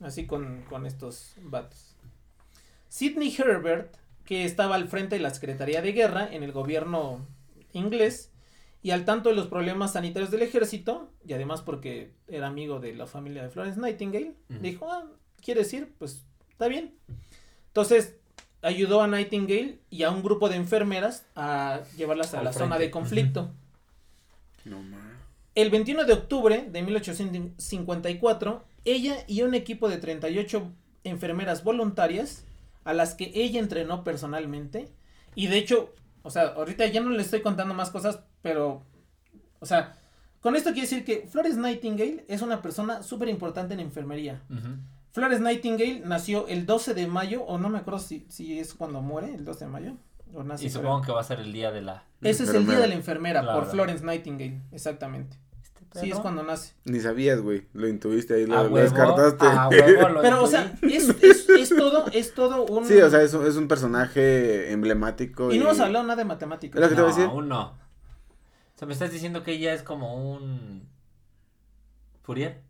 [0.00, 1.94] Así con, con estos vatos.
[2.88, 7.26] Sidney Herbert, que estaba al frente de la Secretaría de Guerra en el gobierno
[7.72, 8.30] inglés
[8.82, 12.94] y al tanto de los problemas sanitarios del ejército, y además porque era amigo de
[12.94, 15.04] la familia de Florence Nightingale, dijo, ah,
[15.40, 15.92] ¿quieres ir?
[15.98, 16.94] Pues está bien.
[17.68, 18.14] Entonces
[18.62, 22.78] ayudó a Nightingale y a un grupo de enfermeras a llevarlas a Al la zona
[22.78, 23.50] de conflicto.
[24.64, 25.05] No más.
[25.56, 30.70] El 21 de octubre de 1854, ella y un equipo de 38
[31.02, 32.44] enfermeras voluntarias,
[32.84, 34.92] a las que ella entrenó personalmente,
[35.34, 38.82] y de hecho, o sea, ahorita ya no le estoy contando más cosas, pero,
[39.58, 39.96] o sea,
[40.42, 44.42] con esto quiere decir que Florence Nightingale es una persona súper importante en enfermería.
[44.50, 44.76] Ujú.
[45.12, 49.00] Florence Nightingale nació el 12 de mayo, o no me acuerdo si, si es cuando
[49.00, 49.96] muere, el 12 de mayo,
[50.34, 52.04] o nace Y supongo que va a ser el día de la.
[52.20, 52.80] Ese es el día Enfermera.
[52.82, 53.66] de la enfermera, por.
[53.70, 55.45] Florence Nightingale, exactamente.
[56.00, 56.74] Sí, es cuando nace.
[56.84, 57.66] Ni sabías, güey.
[57.72, 59.46] Lo intuiste ahí, lo, A lo huevo, descartaste.
[59.46, 62.84] a huevo lo Pero, o sea, es, es, es todo, es todo un...
[62.86, 65.52] Sí, o sea, es un, es un personaje emblemático.
[65.52, 66.76] Y no hemos hablado nada de matemáticas.
[66.76, 67.28] Es lo que te iba a decir.
[67.30, 67.62] aún no.
[67.70, 70.86] O sea, me estás diciendo que ella es como un.
[72.22, 72.60] Fourier.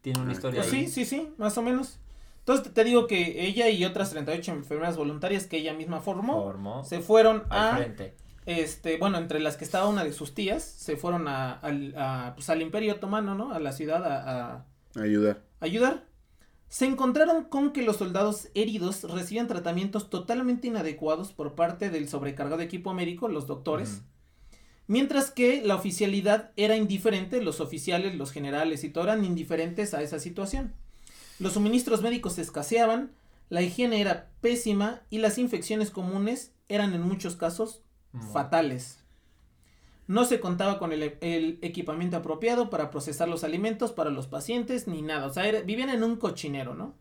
[0.00, 0.86] Tiene una Ah, historia Pues ahí.
[0.86, 1.98] sí, sí, sí, más o menos.
[2.38, 6.84] Entonces te digo que ella y otras 38 enfermeras voluntarias que ella misma formó, Formó
[6.84, 8.14] se fueron al a, frente.
[8.46, 12.62] Este, bueno, entre las que estaba una de sus tías, se fueron a, pues, al
[12.62, 13.52] imperio otomano, ¿no?
[13.52, 14.66] A la ciudad a, a
[15.00, 15.42] Ayudar.
[15.60, 16.06] ayudar.
[16.68, 22.62] Se encontraron con que los soldados heridos recibían tratamientos totalmente inadecuados por parte del sobrecargado
[22.62, 24.02] equipo médico, los doctores,
[24.86, 30.02] mientras que la oficialidad era indiferente, los oficiales, los generales y todo eran indiferentes a
[30.02, 30.72] esa situación.
[31.40, 33.12] Los suministros médicos escaseaban,
[33.48, 37.82] la higiene era pésima y las infecciones comunes eran en muchos casos
[38.32, 38.98] Fatales.
[40.06, 44.88] No se contaba con el, el equipamiento apropiado para procesar los alimentos para los pacientes
[44.88, 45.26] ni nada.
[45.26, 46.94] O sea, era- vivían en un cochinero, ¿no?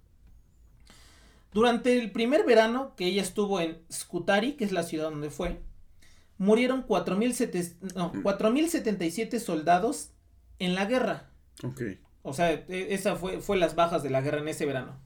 [1.51, 5.61] Durante el primer verano que ella estuvo en Scutari, que es la ciudad donde fue,
[6.37, 10.11] murieron 4.077 no, 4.077 soldados
[10.59, 11.31] en la guerra.
[11.63, 11.81] Ok.
[12.21, 14.99] O sea, e- esa fue, fue las bajas de la guerra en ese verano.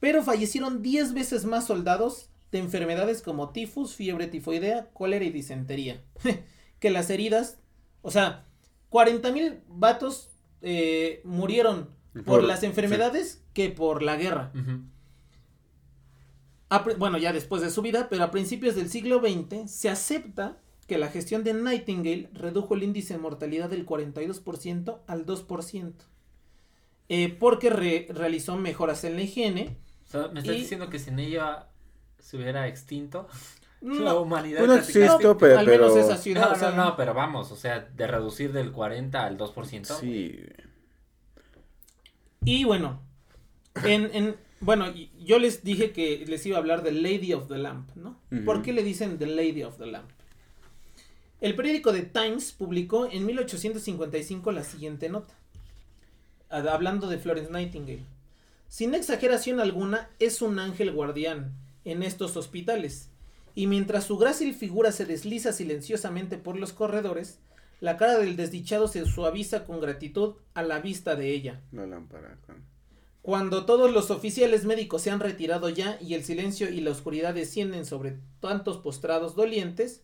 [0.00, 6.04] Pero fallecieron 10 veces más soldados de enfermedades como tifus, fiebre tifoidea, cólera y disentería.
[6.78, 7.58] que las heridas,
[8.02, 8.46] o sea,
[8.90, 14.52] 40 mil vatos eh, murieron por, Por- las enfermedades que por la guerra.
[16.68, 20.58] A bueno, ya después de su vida, pero a principios del siglo XX se acepta
[20.86, 25.92] que la gestión de Nightingale redujo el índice de mortalidad del 42% al 2%.
[27.08, 29.76] eh, porque re- realizó mejoras en la higiene.
[30.06, 31.68] O sea, me estás Y- diciendo que sin ella
[32.22, 33.28] se hubiera extinto
[33.82, 34.60] la No, humanidad.
[34.60, 36.46] Bueno, existo, pero- al menos esa ciudad.
[36.48, 39.84] No, o sea, no, no, pero vamos, o sea, de reducir del 40 al 2%.
[40.00, 40.40] Sí.
[42.44, 43.00] Y bueno,
[43.84, 44.86] en, en- bueno,
[45.18, 48.18] yo les dije que les iba a hablar de Lady of the Lamp, ¿no?
[48.30, 48.44] Ujú.
[48.44, 50.10] ¿Por qué le dicen The Lady of the Lamp?
[51.40, 55.34] El periódico The Times publicó en 1855 la siguiente nota,
[56.48, 58.04] hablando de Florence Nightingale.
[58.68, 61.52] Sin exageración alguna, es un ángel guardián
[61.84, 63.10] en estos hospitales
[63.54, 67.38] y mientras su grácil figura se desliza silenciosamente por los corredores,
[67.80, 71.60] la cara del desdichado se suaviza con gratitud a la vista de ella.
[71.72, 72.38] La lámpara.
[72.46, 72.64] con-
[73.22, 77.34] Cuando todos los oficiales médicos se han retirado ya y el silencio y la oscuridad
[77.34, 80.02] descienden sobre tantos postrados dolientes,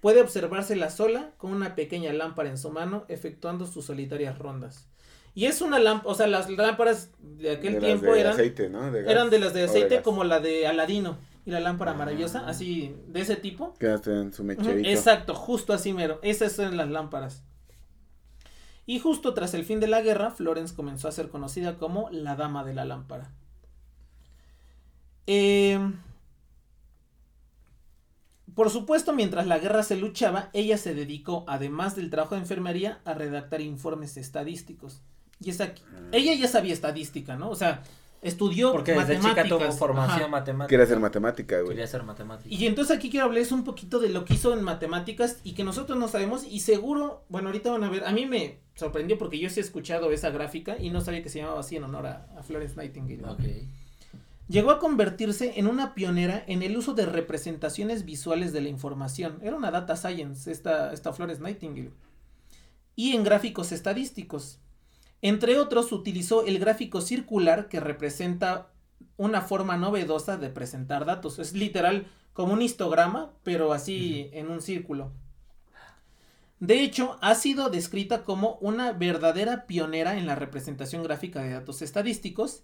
[0.00, 4.88] puede observársela sola con una pequeña lámpara en su mano efectuando sus solitarias rondas.
[5.36, 8.70] Y es una lámpara, o sea, las lámparas de aquel de tiempo de eran, aceite,
[8.70, 8.90] ¿no?
[8.90, 11.94] De eran de las de aceite como la de Aladino y la lámpara Ah.
[11.94, 13.74] maravillosa, así de ese tipo.
[13.74, 14.88] Que hacen su mecherito.
[14.88, 16.18] Exacto, justo así mero.
[16.22, 17.44] Esas son las lámparas.
[18.86, 22.34] Y justo tras el fin de la guerra, Florence comenzó a ser conocida como la
[22.34, 23.30] Dama de la Lámpara.
[25.26, 25.78] Eh,
[28.54, 33.00] por supuesto, mientras la guerra se luchaba, ella se dedicó, además del trabajo de enfermería,
[33.04, 35.02] a redactar informes estadísticos.
[35.40, 35.82] Y es aquí.
[35.94, 36.00] Ah.
[36.12, 37.50] Ella ya sabía estadística, ¿no?
[37.50, 37.82] O sea,
[38.22, 39.78] estudió Porque desde chica tuvo matemáticas.
[39.78, 40.28] formación Ajá.
[40.28, 40.68] matemática.
[40.68, 41.68] Quiere hacer matemática, güey.
[41.70, 42.48] Quería ser matemática.
[42.54, 45.64] Y entonces aquí quiero hablarles un poquito de lo que hizo en matemáticas y que
[45.64, 49.38] nosotros no sabemos y seguro, bueno, ahorita van a ver, a mí me sorprendió porque
[49.38, 52.06] yo sí he escuchado esa gráfica y no sabía que se llamaba así en honor
[52.06, 53.22] a, a Florence Nightingale.
[54.48, 59.38] Llegó a convertirse en una pionera en el uso de representaciones visuales de la información.
[59.42, 61.90] Era una data science esta, esta Florence Nightingale.
[62.94, 64.60] Y en gráficos estadísticos.
[65.28, 68.68] Entre otros, utilizó el gráfico circular que representa
[69.16, 71.40] una forma novedosa de presentar datos.
[71.40, 75.10] Es literal como un histograma, pero así en un círculo.
[76.60, 81.82] De hecho, ha sido descrita como una verdadera pionera en la representación gráfica de datos
[81.82, 82.62] estadísticos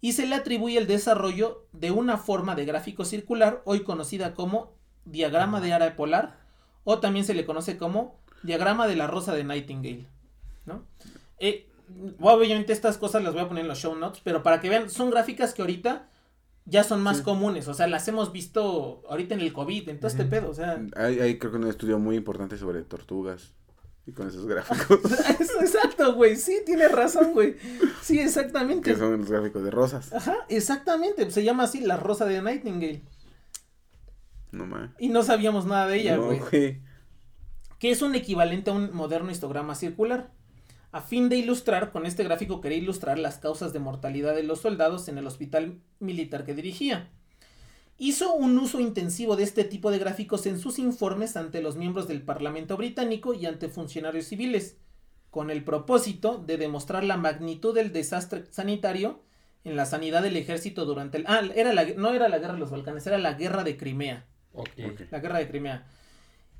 [0.00, 4.72] y se le atribuye el desarrollo de una forma de gráfico circular hoy conocida como
[5.04, 6.40] diagrama de área polar
[6.82, 10.08] o también se le conoce como diagrama de la rosa de Nightingale,
[10.66, 10.82] ¿no?
[11.38, 11.69] Eh,
[12.20, 14.90] obviamente estas cosas las voy a poner en los show notes, pero para que vean,
[14.90, 16.08] son gráficas que ahorita
[16.66, 17.22] ya son más Sí.
[17.24, 20.54] comunes, o sea, las hemos visto ahorita en el COVID, en todo este pedo, o
[20.54, 23.52] sea, Hay, hay creo que un estudio muy importante sobre tortugas.
[24.06, 24.98] Y con esos gráficos.
[25.60, 27.56] Exacto, güey, sí, tienes razón, güey,
[28.02, 28.90] sí, exactamente.
[28.92, 30.12] que son los gráficos de rosas.
[30.12, 33.02] Ajá, exactamente, se llama así la rosa de Nightingale.
[34.52, 34.90] No mames.
[34.98, 36.40] Y no sabíamos nada de ella, güey.
[37.78, 40.30] que es un equivalente a un moderno histograma circular.
[40.92, 44.60] A fin de ilustrar, con este gráfico quería ilustrar las causas de mortalidad de los
[44.60, 47.10] soldados en el hospital militar que dirigía.
[47.96, 52.08] Hizo un uso intensivo de este tipo de gráficos en sus informes ante los miembros
[52.08, 54.78] del Parlamento británico y ante funcionarios civiles,
[55.30, 59.22] con el propósito de demostrar la magnitud del desastre sanitario
[59.62, 61.24] en la sanidad del ejército durante el...
[61.28, 64.26] Ah, era la, no era la guerra de los Balcanes, era la guerra de Crimea
[64.52, 64.70] Ok.
[64.90, 65.00] Ok.
[65.10, 65.86] la guerra de Crimea,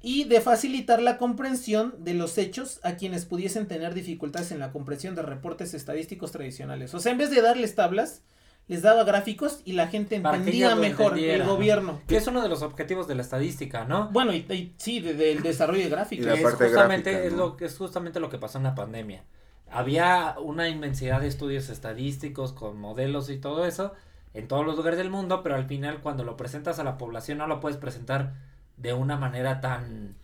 [0.03, 4.73] y de facilitar la comprensión de los hechos a quienes pudiesen tener dificultades en la
[4.73, 6.95] comprensión de reportes estadísticos tradicionales.
[6.95, 8.23] O sea, en vez de darles tablas,
[8.69, 12.01] les daba gráficos y la gente entendía mejor el gobierno.
[12.07, 14.09] Que es uno de los objetivos de la estadística, ¿no?
[14.13, 16.27] Bueno, y, y sí, de- del desarrollo de Y gráficos.
[16.27, 19.25] la es justamente, gráfica, es, lo, que- es justamente lo que pasó en la pandemia.
[19.71, 23.93] Había una inmensidad de estudios estadísticos con modelos y todo eso
[24.35, 27.39] en todos los lugares del mundo, pero al final cuando lo presentas a la población
[27.39, 28.35] no lo puedes presentar
[28.81, 30.17] de una manera tan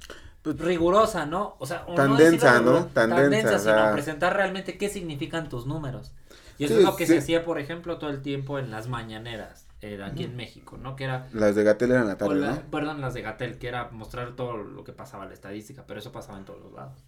[0.42, 1.56] Pues, rigurosa, ¿no?
[1.58, 2.72] O sea, Tan no densa, ¿no?
[2.72, 6.12] rigurosa, Tan densa, sino sea- presentar realmente qué significan tus números.
[6.58, 7.12] Y eso Sí, es lo que sí.
[7.14, 10.36] se hacía, por ejemplo, todo el tiempo en las mañaneras, eh, aquí en.
[10.36, 10.96] México, ¿no?
[10.96, 12.62] Que era Las de Gatel eran la o tarde, la- ¿no?
[12.70, 16.12] Perdón, las de Gatel, que era mostrar todo lo que pasaba la estadística, pero eso
[16.12, 17.04] pasaba en todos los lados.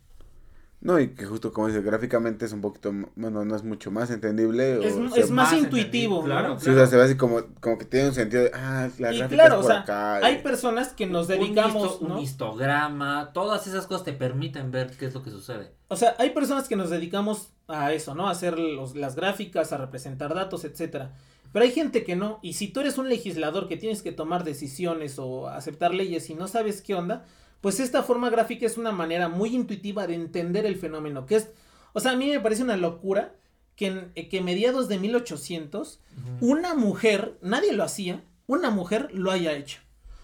[0.81, 4.11] No, y que justo como dice, gráficamente es un poquito, bueno, no es mucho más
[4.11, 4.87] entendible.
[4.87, 6.59] Es, o es más, más intuitivo, claro.
[6.61, 9.12] Sí, o sea, se ve así como, como que tiene un sentido de, ah, la
[9.12, 10.17] Y gráfica claro, es o por sea, acá.
[10.25, 12.21] hay y- personas que nos Un dedicamos, un, ¿no?
[12.21, 15.73] histograma, todas esas cosas te permiten ver qué es lo que sucede.
[15.88, 18.29] O sea, hay personas que nos dedicamos a eso, ¿no?
[18.29, 21.12] A hacer los- las gráficas, a representar datos, etcétera.
[21.53, 22.38] Pero hay gente que no.
[22.43, 26.35] Y si tú eres un legislador que tienes que tomar decisiones o aceptar leyes y
[26.35, 27.25] no sabes qué onda,
[27.61, 31.27] pues esta forma gráfica es una manera muy intuitiva de entender el fenómeno.
[31.27, 31.51] Que es,
[31.92, 33.35] o sea, a mí me parece una locura
[33.77, 36.01] que en eh, que mediados de 1800
[36.40, 39.81] una mujer, nadie lo hacía, una mujer lo haya hecho.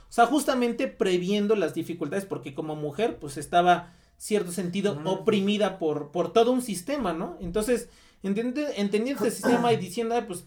[0.09, 6.13] O sea, justamente previendo las dificultades, porque como mujer, pues estaba, cierto sentido, oprimida por,
[6.13, 7.37] por todo un sistema, ¿no?
[7.41, 7.89] Entonces,
[8.23, 10.45] entende- entendiendo este sistema y diciendo, "Ah, pues,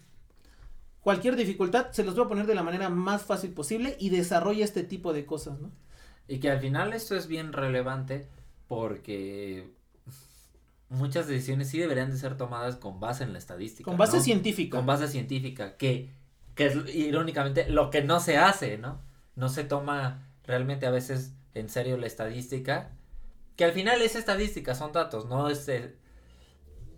[1.01, 4.63] cualquier dificultad se los voy a poner de la manera más fácil posible y desarrolla
[4.65, 5.71] este tipo de cosas, ¿no?
[6.27, 8.27] Y que al final esto es bien relevante
[8.67, 9.69] porque
[10.89, 13.89] muchas decisiones sí deberían de ser tomadas con base en la estadística.
[13.89, 14.23] Con base ¿no?
[14.23, 14.77] científica.
[14.77, 16.11] Con base científica, que,
[16.55, 19.01] que es irónicamente lo que no se hace, ¿no?
[19.35, 22.91] No se toma realmente a veces en serio la estadística,
[23.55, 25.67] que al final es estadística, son datos, no es...
[25.69, 25.95] eh,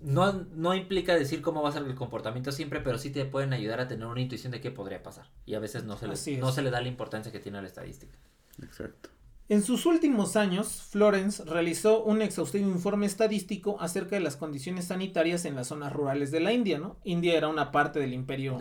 [0.02, 3.52] no, no implica decir cómo va a ser el comportamiento siempre, pero sí te pueden
[3.52, 5.26] ayudar a tener una intuición de qué podría pasar.
[5.46, 7.62] Y a veces no se, le, no se le da la importancia que tiene a
[7.62, 8.18] la estadística.
[8.64, 9.10] Exacto.
[9.50, 15.44] En sus últimos años, Florence realizó un exhaustivo informe estadístico acerca de las condiciones sanitarias
[15.44, 16.98] en las zonas rurales de la India, ¿no?
[17.04, 18.60] India era una parte del imperio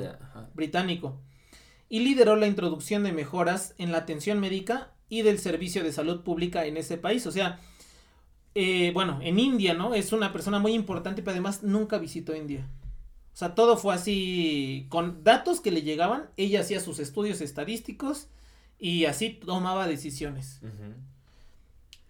[0.55, 1.20] británico
[1.90, 6.22] y lideró la introducción de mejoras en la atención médica y del servicio de salud
[6.22, 7.27] pública en ese país.
[7.27, 7.61] O sea,
[8.55, 9.92] eh, bueno, en India, ¿no?
[9.92, 12.66] Es una persona muy importante, pero además nunca visitó India.
[13.35, 18.29] O sea, todo fue así, con datos que le llegaban, ella hacía sus estudios estadísticos
[18.79, 20.61] y así tomaba decisiones.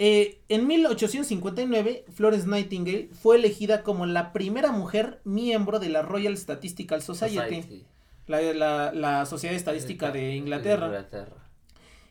[0.00, 6.36] Eh, en 1859, Florence Nightingale fue elegida como la primera mujer miembro de la Royal
[6.36, 7.84] Statistical Society, Society.
[8.28, 10.86] La, la- la Sociedad Estadística de Inglaterra.
[10.86, 11.36] Inglaterra.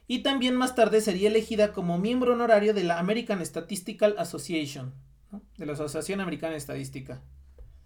[0.10, 4.94] Y también más tarde sería elegida como miembro honorario de la American Statistical Association,
[5.32, 5.42] ¿no?
[5.58, 7.22] de la Asociación Americana de Estadística.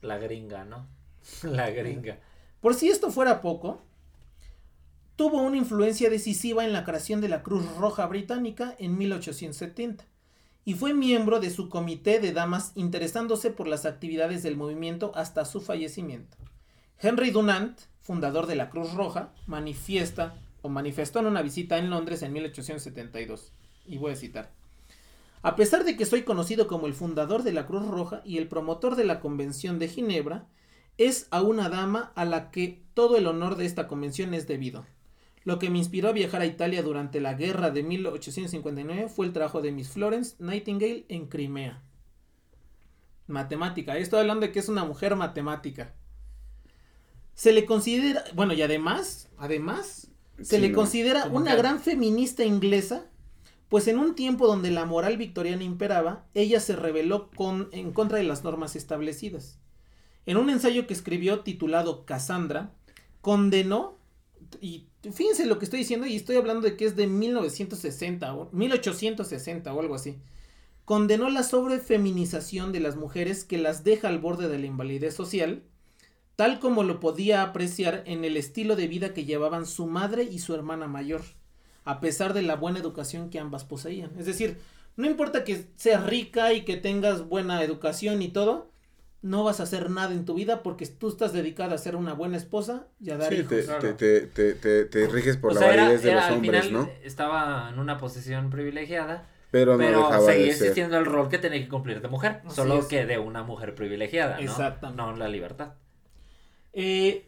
[0.02, 0.88] La gringa, ¿no?
[1.44, 2.20] La gringa.
[2.60, 3.82] Por si esto fuera poco,
[5.22, 10.04] tuvo una influencia decisiva en la creación de la Cruz Roja Británica en 1870
[10.66, 15.46] y fue miembro de su comité de damas interesándose por las actividades del movimiento hasta
[15.46, 16.38] su fallecimiento.
[16.98, 22.24] Henry Dunant, fundador de la Cruz Roja, manifiesta o manifestó en una visita en Londres
[22.24, 23.54] en 1872.
[23.86, 24.50] Y voy a citar.
[25.44, 28.48] A pesar de que soy conocido como el fundador de la Cruz Roja y el
[28.48, 30.48] promotor de la Convención de Ginebra,
[30.98, 34.84] es a una dama a la que todo el honor de esta convención es debido.
[35.44, 39.34] Lo que me inspiró a viajar a Italia durante la guerra de 1859 fue el
[39.34, 41.82] trabajo de Miss Florence Nightingale en Crimea.
[43.28, 45.94] Matemática, estoy hablando de que es una mujer matemática.
[47.34, 50.76] Se le considera, bueno, y además, además, se Sí, le ¿no?
[50.76, 53.06] considera una que- gran feminista inglesa,
[53.70, 58.18] pues en un tiempo donde la moral victoriana imperaba, ella se rebeló con, en contra
[58.18, 59.60] de las normas establecidas.
[60.26, 62.74] En un ensayo que escribió titulado Cassandra,
[63.22, 63.98] condenó,
[64.60, 68.50] y fíjense lo que estoy diciendo, y estoy hablando de que es de 1960 o
[68.52, 70.18] 1860 o algo así,
[70.86, 75.64] condenó la sobrefeminización de las mujeres que las deja al borde de la invalidez social,
[76.36, 80.40] tal como lo podía apreciar en el estilo de vida que llevaban su madre y
[80.40, 81.22] su hermana mayor,
[81.84, 84.12] a pesar de la buena educación que ambas poseían.
[84.18, 84.58] Es decir,
[84.96, 88.71] no importa que seas rica y que tengas buena educación y todo,
[89.22, 92.14] no vas a hacer nada en tu vida porque tú estás dedicada a ser una
[92.14, 93.50] buena esposa y a dar Sí, hijos.
[93.50, 93.96] te, claro.
[93.96, 96.34] te, te, te, te riges por O la sea, era- validez de era, los al
[96.36, 96.90] hombres, final, ¿no?
[97.04, 101.60] Estaba en una posición privilegiada, Pero no pero seguía de existiendo el rol que tenía
[101.62, 102.86] que cumplir de mujer, Así solo es.
[102.86, 104.42] que de una mujer privilegiada, ¿no?
[104.42, 105.02] Exactamente.
[105.04, 105.74] No la libertad.
[106.74, 107.28] Eh,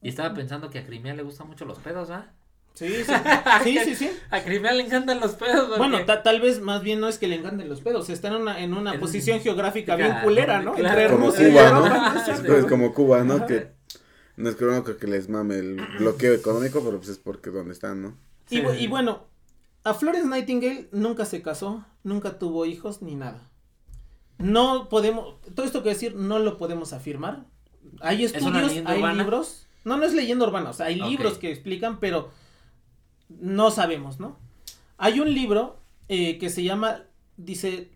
[0.00, 2.32] Y estaba pensando que a Crimea le gustan mucho los pedos, ¿ah?
[2.74, 3.12] Sí, sí,
[3.64, 4.10] sí, sí, sí.
[4.30, 5.64] A Crimea le encantan los pedos.
[5.66, 8.28] porque- Bueno, ta- tal vez más bien no es que le encanten los pedos, está
[8.28, 10.74] en una, en una En- posición geográfica bien culera, ¿no?
[10.74, 11.00] claro.
[11.00, 12.32] Entre Como Rusia y Cuba, Europa, ¿no?
[12.32, 13.34] Es pues como Cuba, ¿no?
[13.34, 13.46] Ajá.
[13.46, 13.72] Que
[14.36, 17.50] no es que no creo que les mame el bloqueo económico, pero pues es porque
[17.50, 18.16] donde están, ¿no?
[18.50, 18.62] Y, Sí.
[18.62, 19.26] bu- y bueno,
[19.84, 23.48] a Florence Nightingale nunca se casó, nunca tuvo hijos ni nada.
[24.38, 27.44] No podemos, todo esto que decir no lo podemos afirmar.
[28.00, 29.22] Hay estudios, hay urbana?
[29.22, 29.66] libros.
[29.84, 32.30] No, no es leyenda urbana, o sea, hay libros que explican, pero
[33.40, 34.38] no sabemos, ¿no?
[34.98, 37.04] Hay un libro eh, que se llama,
[37.36, 37.90] dice,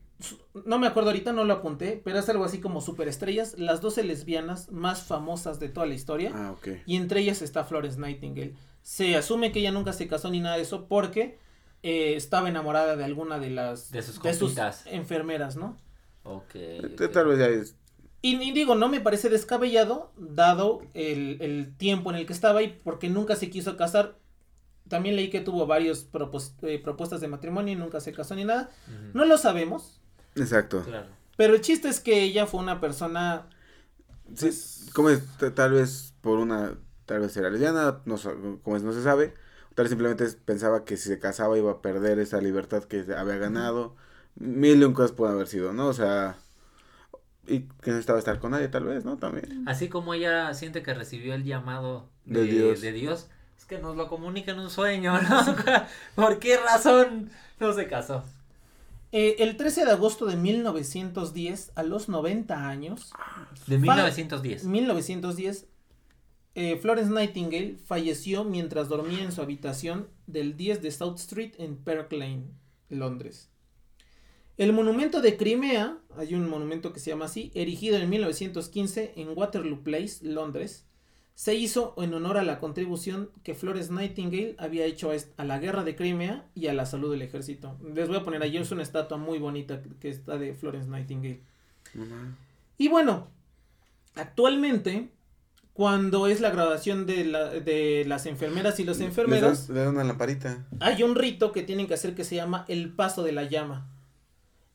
[0.65, 4.03] no me acuerdo ahorita, no lo apunté, pero es algo así como superestrellas, las 12
[4.05, 6.33] lesbianas más famosas de toda la historia.
[6.35, 6.69] Ah, ok.
[6.87, 8.55] Y entre ellas está Florence Nightingale.
[8.83, 11.39] Se asume que ella nunca se casó ni nada de eso porque
[11.83, 14.85] eh, estaba enamorada de alguna de las De sus compitas.
[14.87, 15.77] enfermeras, ¿no?
[16.25, 16.53] Ok.
[16.53, 17.13] T- ok.
[17.13, 17.77] Tal vez ya es.
[18.23, 22.63] Y, y digo, no me parece descabellado dado el, el tiempo en el que estaba
[22.63, 24.17] y porque nunca se quiso casar.
[24.89, 28.71] También leí que tuvo varias propuestas de matrimonio y nunca se casó ni nada.
[29.15, 30.01] No lo sabemos,
[30.37, 30.83] Exacto.
[30.85, 31.07] Claro.
[31.37, 33.49] pero el chiste es que ella fue una persona...
[34.35, 34.51] Sí,
[34.93, 35.23] como es,
[35.55, 38.17] tal vez por una, tal vez era lesbiana, no,
[38.63, 39.35] como es, no se sabe,
[39.75, 43.37] tal vez simplemente pensaba que si se casaba iba a perder esa libertad que había
[43.37, 43.95] ganado,
[44.35, 45.87] mil y un cosas pueden haber sido, ¿no?
[45.89, 46.39] O sea,
[47.47, 49.19] y que no estaba estar con nadie tal vez, ¿no?
[49.19, 49.63] También.
[49.67, 52.81] Así como ella siente que recibió el llamado de, De Dios.
[52.81, 53.29] de Dios,
[53.67, 55.57] es que nos lo comunica en un sueño, ¿no?
[56.15, 58.23] ¿Por qué razón no se casó?
[59.13, 63.13] eh, el 13 de agosto de 1910, a los 90 años,
[63.67, 64.65] De Fa- 1910.
[64.65, 65.67] 1910,
[66.55, 71.77] eh, Florence Nightingale falleció mientras dormía en su habitación del 10 de South Street en
[71.77, 72.45] Park Lane,
[72.89, 73.49] Londres.
[74.59, 79.37] El monumento de Crimea, hay un monumento que se llama así, erigido en 1915 en
[79.37, 80.86] Waterloo Place, Londres,
[81.37, 85.85] se hizo en honor a la contribución que Florence Nightingale había hecho a, la guerra
[85.85, 87.77] de Crimea y a la salud del ejército.
[87.95, 91.41] Les voy a poner ahí, es una estatua muy bonita que- está de Florence Nightingale.
[92.79, 93.29] Y bueno,
[94.15, 95.11] actualmente,
[95.75, 99.95] cuando es la graduación de, la- de las enfermeras y los enfermeros, dan, le dan
[99.95, 100.67] una lamparita.
[100.81, 103.87] hay un rito que tienen que hacer que se llama el paso de la llama.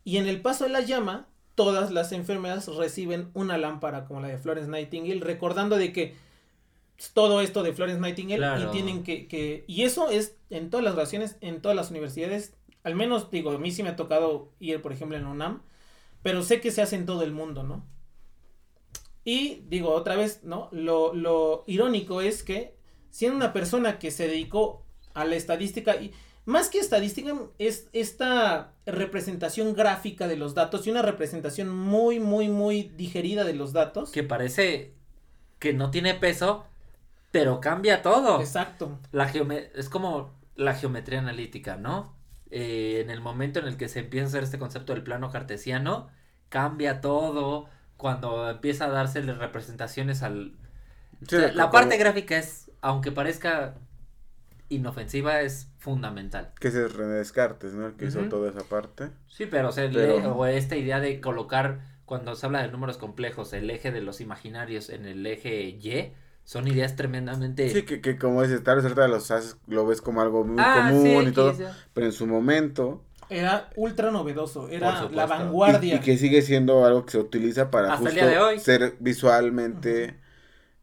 [0.04, 4.28] Y en el paso de la llama, todas las enfermeras reciben una lámpara como la
[4.28, 6.16] de Florence Nightingale, recordando de que
[7.14, 8.70] todo esto de Florence Nightingale Claro.
[8.70, 12.54] y tienen que, que- y eso es en todas las graduaciones, en todas las universidades,
[12.84, 15.62] al menos digo, a mí sí me ha tocado ir, por ejemplo, en UNAM,
[16.24, 17.86] pero sé que se hace en todo el mundo, ¿no?
[19.24, 20.68] Y digo otra vez, ¿no?
[20.72, 22.76] Lo, lo irónico es que
[23.12, 24.84] siendo una persona que se dedicó
[25.14, 26.12] a la estadística y
[26.46, 32.50] más que estadística es esta representación gráfica de los datos y una representación muy muy
[32.50, 34.10] muy digerida de los datos.
[34.12, 34.94] Que parece
[35.60, 36.66] que no tiene peso,
[37.32, 38.40] pero cambia todo.
[38.42, 39.00] Exacto.
[39.12, 42.16] La geome- es como la geometría analítica, ¿no?
[42.50, 45.32] Eh, en el momento en el que se empieza a hacer este concepto del plano
[45.32, 46.10] cartesiano,
[46.50, 47.68] cambia todo.
[47.98, 50.58] Cuando empieza a darse representaciones al...
[51.28, 53.76] Sí, O sea, la parte gráfica es, aunque parezca
[54.70, 56.52] inofensiva, es fundamental.
[56.60, 57.88] Que ese es René Descartes, ¿no?
[57.88, 59.10] El que hizo toda esa parte.
[59.28, 62.70] Sí, pero, o, sea, el- Pero- o esta idea de colocar, cuando se habla de
[62.72, 66.14] números complejos, el eje de los imaginarios en el eje Y,
[66.52, 67.70] son ideas tremendamente...
[67.72, 70.64] Sí, que, que como dices, tal vez ahorita los haces- lo ves como algo muy
[70.64, 71.54] Ah, común sí, y todo,
[71.94, 75.94] pero en su momento, Era ultra novedoso, era la vanguardia.
[75.94, 78.40] y, y que sigue siendo algo que se utiliza para Hasta el justo día de
[78.40, 78.60] hoy.
[78.60, 80.16] ser visualmente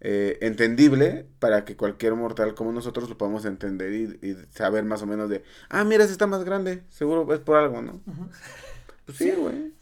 [0.01, 5.03] eh, entendible para que cualquier mortal como nosotros lo podamos entender y, y saber más
[5.03, 8.01] o menos de, ah, mira, ese está más grande, seguro es por algo, ¿no?
[9.07, 9.73] Pues sí, güey.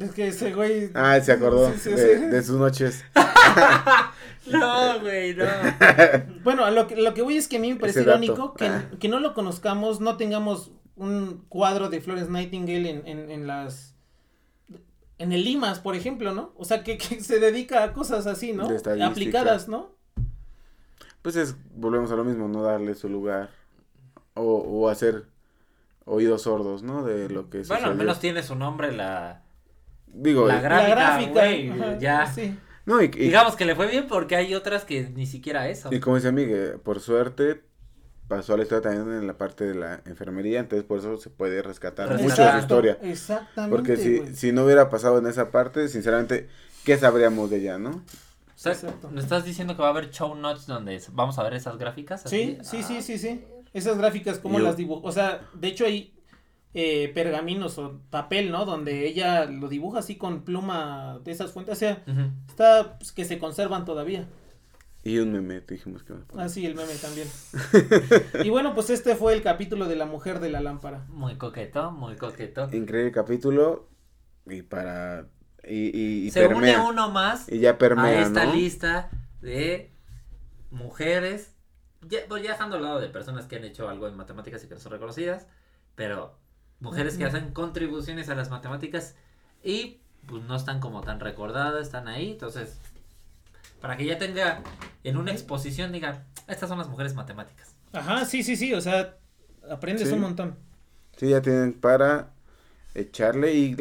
[0.00, 0.90] Es que ese güey.
[0.94, 2.24] Ah, se acordó Sí, sí, de, sí.
[2.26, 3.04] de sus noches.
[4.50, 5.44] No, güey, no.
[6.44, 8.90] Bueno, lo que, lo que voy es que a mí me parece irónico que, Ah.
[9.00, 13.96] que no lo conozcamos, no tengamos un cuadro de Florence Nightingale en, en, en las.
[15.18, 16.52] En el Limas, por ejemplo, ¿no?
[16.56, 18.68] O sea, que, que se dedica a cosas así, ¿no?
[19.02, 19.90] Aplicadas, ¿no?
[21.22, 23.50] Pues es, volvemos a lo mismo, no darle su lugar
[24.34, 25.24] o, o hacer
[26.04, 27.02] oídos sordos, ¿no?
[27.02, 29.42] De lo que Bueno, al menos tiene su nombre la,
[30.18, 31.30] Digo, la eh, gráfica, la gráfica.
[31.32, 32.26] güey, ajá, ya.
[32.32, 32.58] Sí.
[32.86, 35.88] no, y, y- Digamos que le fue bien porque hay otras que ni siquiera eso.
[35.92, 37.62] y como dice Miguel, por suerte
[38.28, 41.30] pasó a la historia también en la parte de la enfermería, entonces por eso se
[41.30, 42.24] puede rescatar Exacto.
[42.28, 42.98] mucho de su historia.
[43.02, 43.76] Exactamente.
[43.76, 44.34] Porque si, güey.
[44.34, 46.48] si no hubiera pasado en esa parte, sinceramente,
[46.84, 47.90] ¿qué sabríamos de ella, no?
[47.90, 49.10] O sea, Exacto.
[49.10, 52.22] ¿me estás diciendo que va a haber show notes donde vamos a ver esas gráficas?
[52.26, 52.78] Sí, así?
[52.78, 53.44] sí, sí, Ah, sí, sí.
[53.74, 55.06] Esas gráficas, como Y- las dibujó.
[55.06, 56.12] O sea, de hecho hay
[56.78, 58.66] eh, pergaminos o papel, ¿no?
[58.66, 61.72] Donde ella lo dibuja así con pluma de esas fuentes.
[61.74, 62.04] O sea,
[62.48, 64.28] está pues, que se conservan todavía.
[65.02, 66.12] Y un meme, dijimos que...
[66.36, 67.28] Ah, sí, el meme también.
[68.44, 71.06] y bueno, pues este fue el capítulo de la mujer de la lámpara.
[71.08, 72.68] Muy coqueto, muy coqueto.
[72.70, 73.88] Increíble capítulo
[74.44, 75.28] y para...
[75.66, 76.82] Y, y, y Se une permea.
[76.82, 78.52] uno más Y ya permea, a esta ¿no?
[78.52, 79.08] lista
[79.40, 79.92] de
[80.70, 81.54] mujeres,
[82.02, 84.68] ya, pues ya dejando al lado de personas que han hecho algo en matemáticas y
[84.68, 85.46] que no son reconocidas,
[85.94, 86.36] pero
[86.80, 89.14] mujeres que hacen contribuciones a las matemáticas
[89.62, 92.78] y pues no están como tan recordadas, están ahí, entonces
[93.80, 94.62] para que ya tenga
[95.04, 97.74] en una exposición digan, estas son las mujeres matemáticas.
[97.92, 98.74] Ajá, sí, sí, sí.
[98.74, 99.16] O sea,
[99.70, 100.14] aprendes Sí.
[100.14, 100.56] un montón.
[101.16, 102.30] Sí, ya tienen para
[102.94, 103.76] echarle y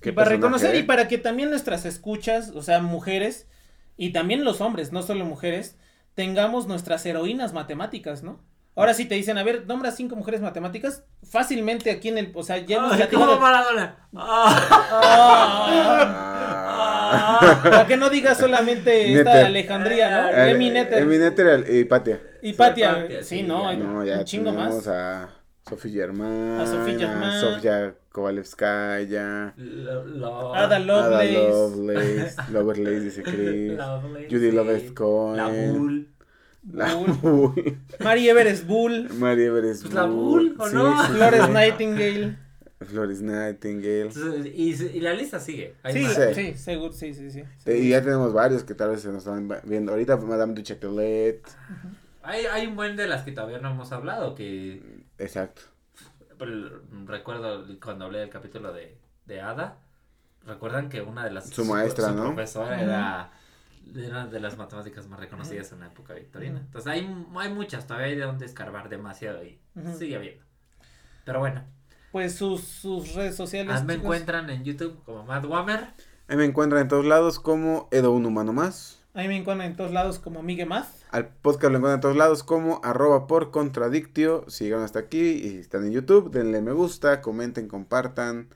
[0.00, 0.80] qué Y para reconocer ¿eh?
[0.80, 3.46] y para que también nuestras escuchas, o sea, mujeres,
[3.96, 5.76] y también los hombres, no solo mujeres,
[6.14, 8.40] tengamos nuestras heroínas matemáticas, ¿no?
[8.76, 12.42] Ahora si te dicen, a ver, nombra cinco mujeres matemáticas, fácilmente aquí en el, o
[12.42, 14.06] sea, ya Ay, platicado- ¿cómo Maradona?
[14.14, 15.66] Ah.
[17.08, 19.46] Ah, para que no digas solamente esta Netter.
[19.46, 20.28] Alejandría, ¿no?
[20.30, 20.98] Eh, Emi Netter.
[21.02, 22.20] Emi Netter y Patia.
[22.42, 23.68] y Patia, sí, sí, no, ya.
[23.70, 24.86] hay No, ya un chingo más.
[24.88, 25.28] a
[25.68, 27.40] Sofía Germán, A Sofía Germán.
[27.40, 31.32] Sofía Kovalevskaya, Lo- lo- Ada Ada Lovelace.
[31.48, 34.56] Lovelace, Lovelace dice Chris, Lovelace, Judy sí.
[34.56, 36.08] Lovelace Cohen.
[36.72, 37.06] La Bull.
[37.06, 37.52] la Bull.
[37.54, 41.04] Bull, Mary Everest Bull, Everest Pues la Bull, ¿o no?
[41.04, 41.50] Flores sí.
[41.52, 42.38] Nightingale.
[42.80, 44.02] Flores Nightingale.
[44.02, 45.74] Entonces, Y, y la lista sigue.
[45.92, 46.04] Sí.
[46.04, 46.34] Sí.
[46.34, 47.44] sí, seguro, sí, sí, sí.
[47.66, 49.92] Y ya tenemos varios que tal vez se nos están viendo.
[49.92, 51.42] Ahorita Madame du Châtelet.
[52.22, 54.82] Hay, hay un buen de las que todavía no hemos hablado, que
[55.18, 55.62] Exacto.
[56.38, 59.78] pero, recuerdo cuando hablé del capítulo de, de Ada,
[60.44, 61.48] recuerdan que una de las...
[61.50, 62.24] Su maestra, ¿no?
[62.34, 63.30] profesora era,
[63.94, 66.60] era de las matemáticas más reconocidas en la época victoriana.
[66.60, 69.60] Entonces hay, hay muchas, todavía hay de donde escarbar demasiado y
[69.98, 70.44] sigue habiendo.
[71.24, 71.64] Pero bueno,
[72.12, 73.84] Pues sus, sus redes sociales.
[73.84, 74.04] me chicos.
[74.04, 75.88] encuentran en YouTube como Matt Wammer.
[76.28, 79.02] Ahí me encuentran en todos lados como Edo Un Humano Más.
[79.14, 81.04] Ahí me encuentran en todos lados como Miguel Maz.
[81.10, 84.44] Al podcast lo encuentran en todos lados como arroba por contradictio.
[84.48, 88.50] Si llegaron hasta aquí y están en YouTube, denle me gusta, comenten, compartan.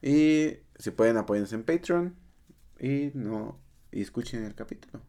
[0.00, 2.16] Y si pueden, apóyennos en Patreon.
[2.80, 3.60] Y no
[3.92, 5.00] y escuchen el capítulo.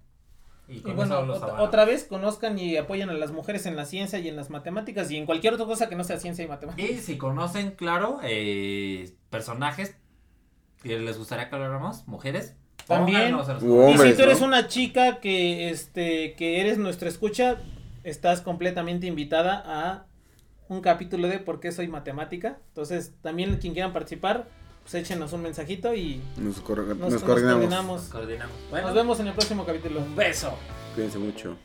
[0.67, 1.19] Y bueno,
[1.59, 5.11] otra vez conozcan y apoyen a las mujeres en la ciencia y en las matemáticas
[5.11, 6.89] y en cualquier otra cosa que no sea ciencia y matemáticas.
[6.89, 9.95] Y si conocen, claro, eh, personajes
[10.81, 12.55] que les gustaría que habláramos, mujeres,
[12.87, 13.35] También.
[13.35, 14.47] Y si tú eres ¿no?
[14.47, 17.57] una chica que este que eres nuestra escucha,
[18.03, 20.05] estás completamente invitada a
[20.69, 22.59] un capítulo de por qué soy matemática.
[22.69, 24.47] Entonces, también quien quieran participar,
[24.83, 27.59] pues échenos un mensajito y Nos, cor- nos, nos nos coordinamos.
[27.61, 28.01] coordinamos.
[28.03, 28.55] Nos coordinamos.
[28.69, 29.99] Bueno, Nos vemos en el próximo capítulo.
[30.01, 30.53] un beso.
[30.95, 31.57] Cuídense mucho.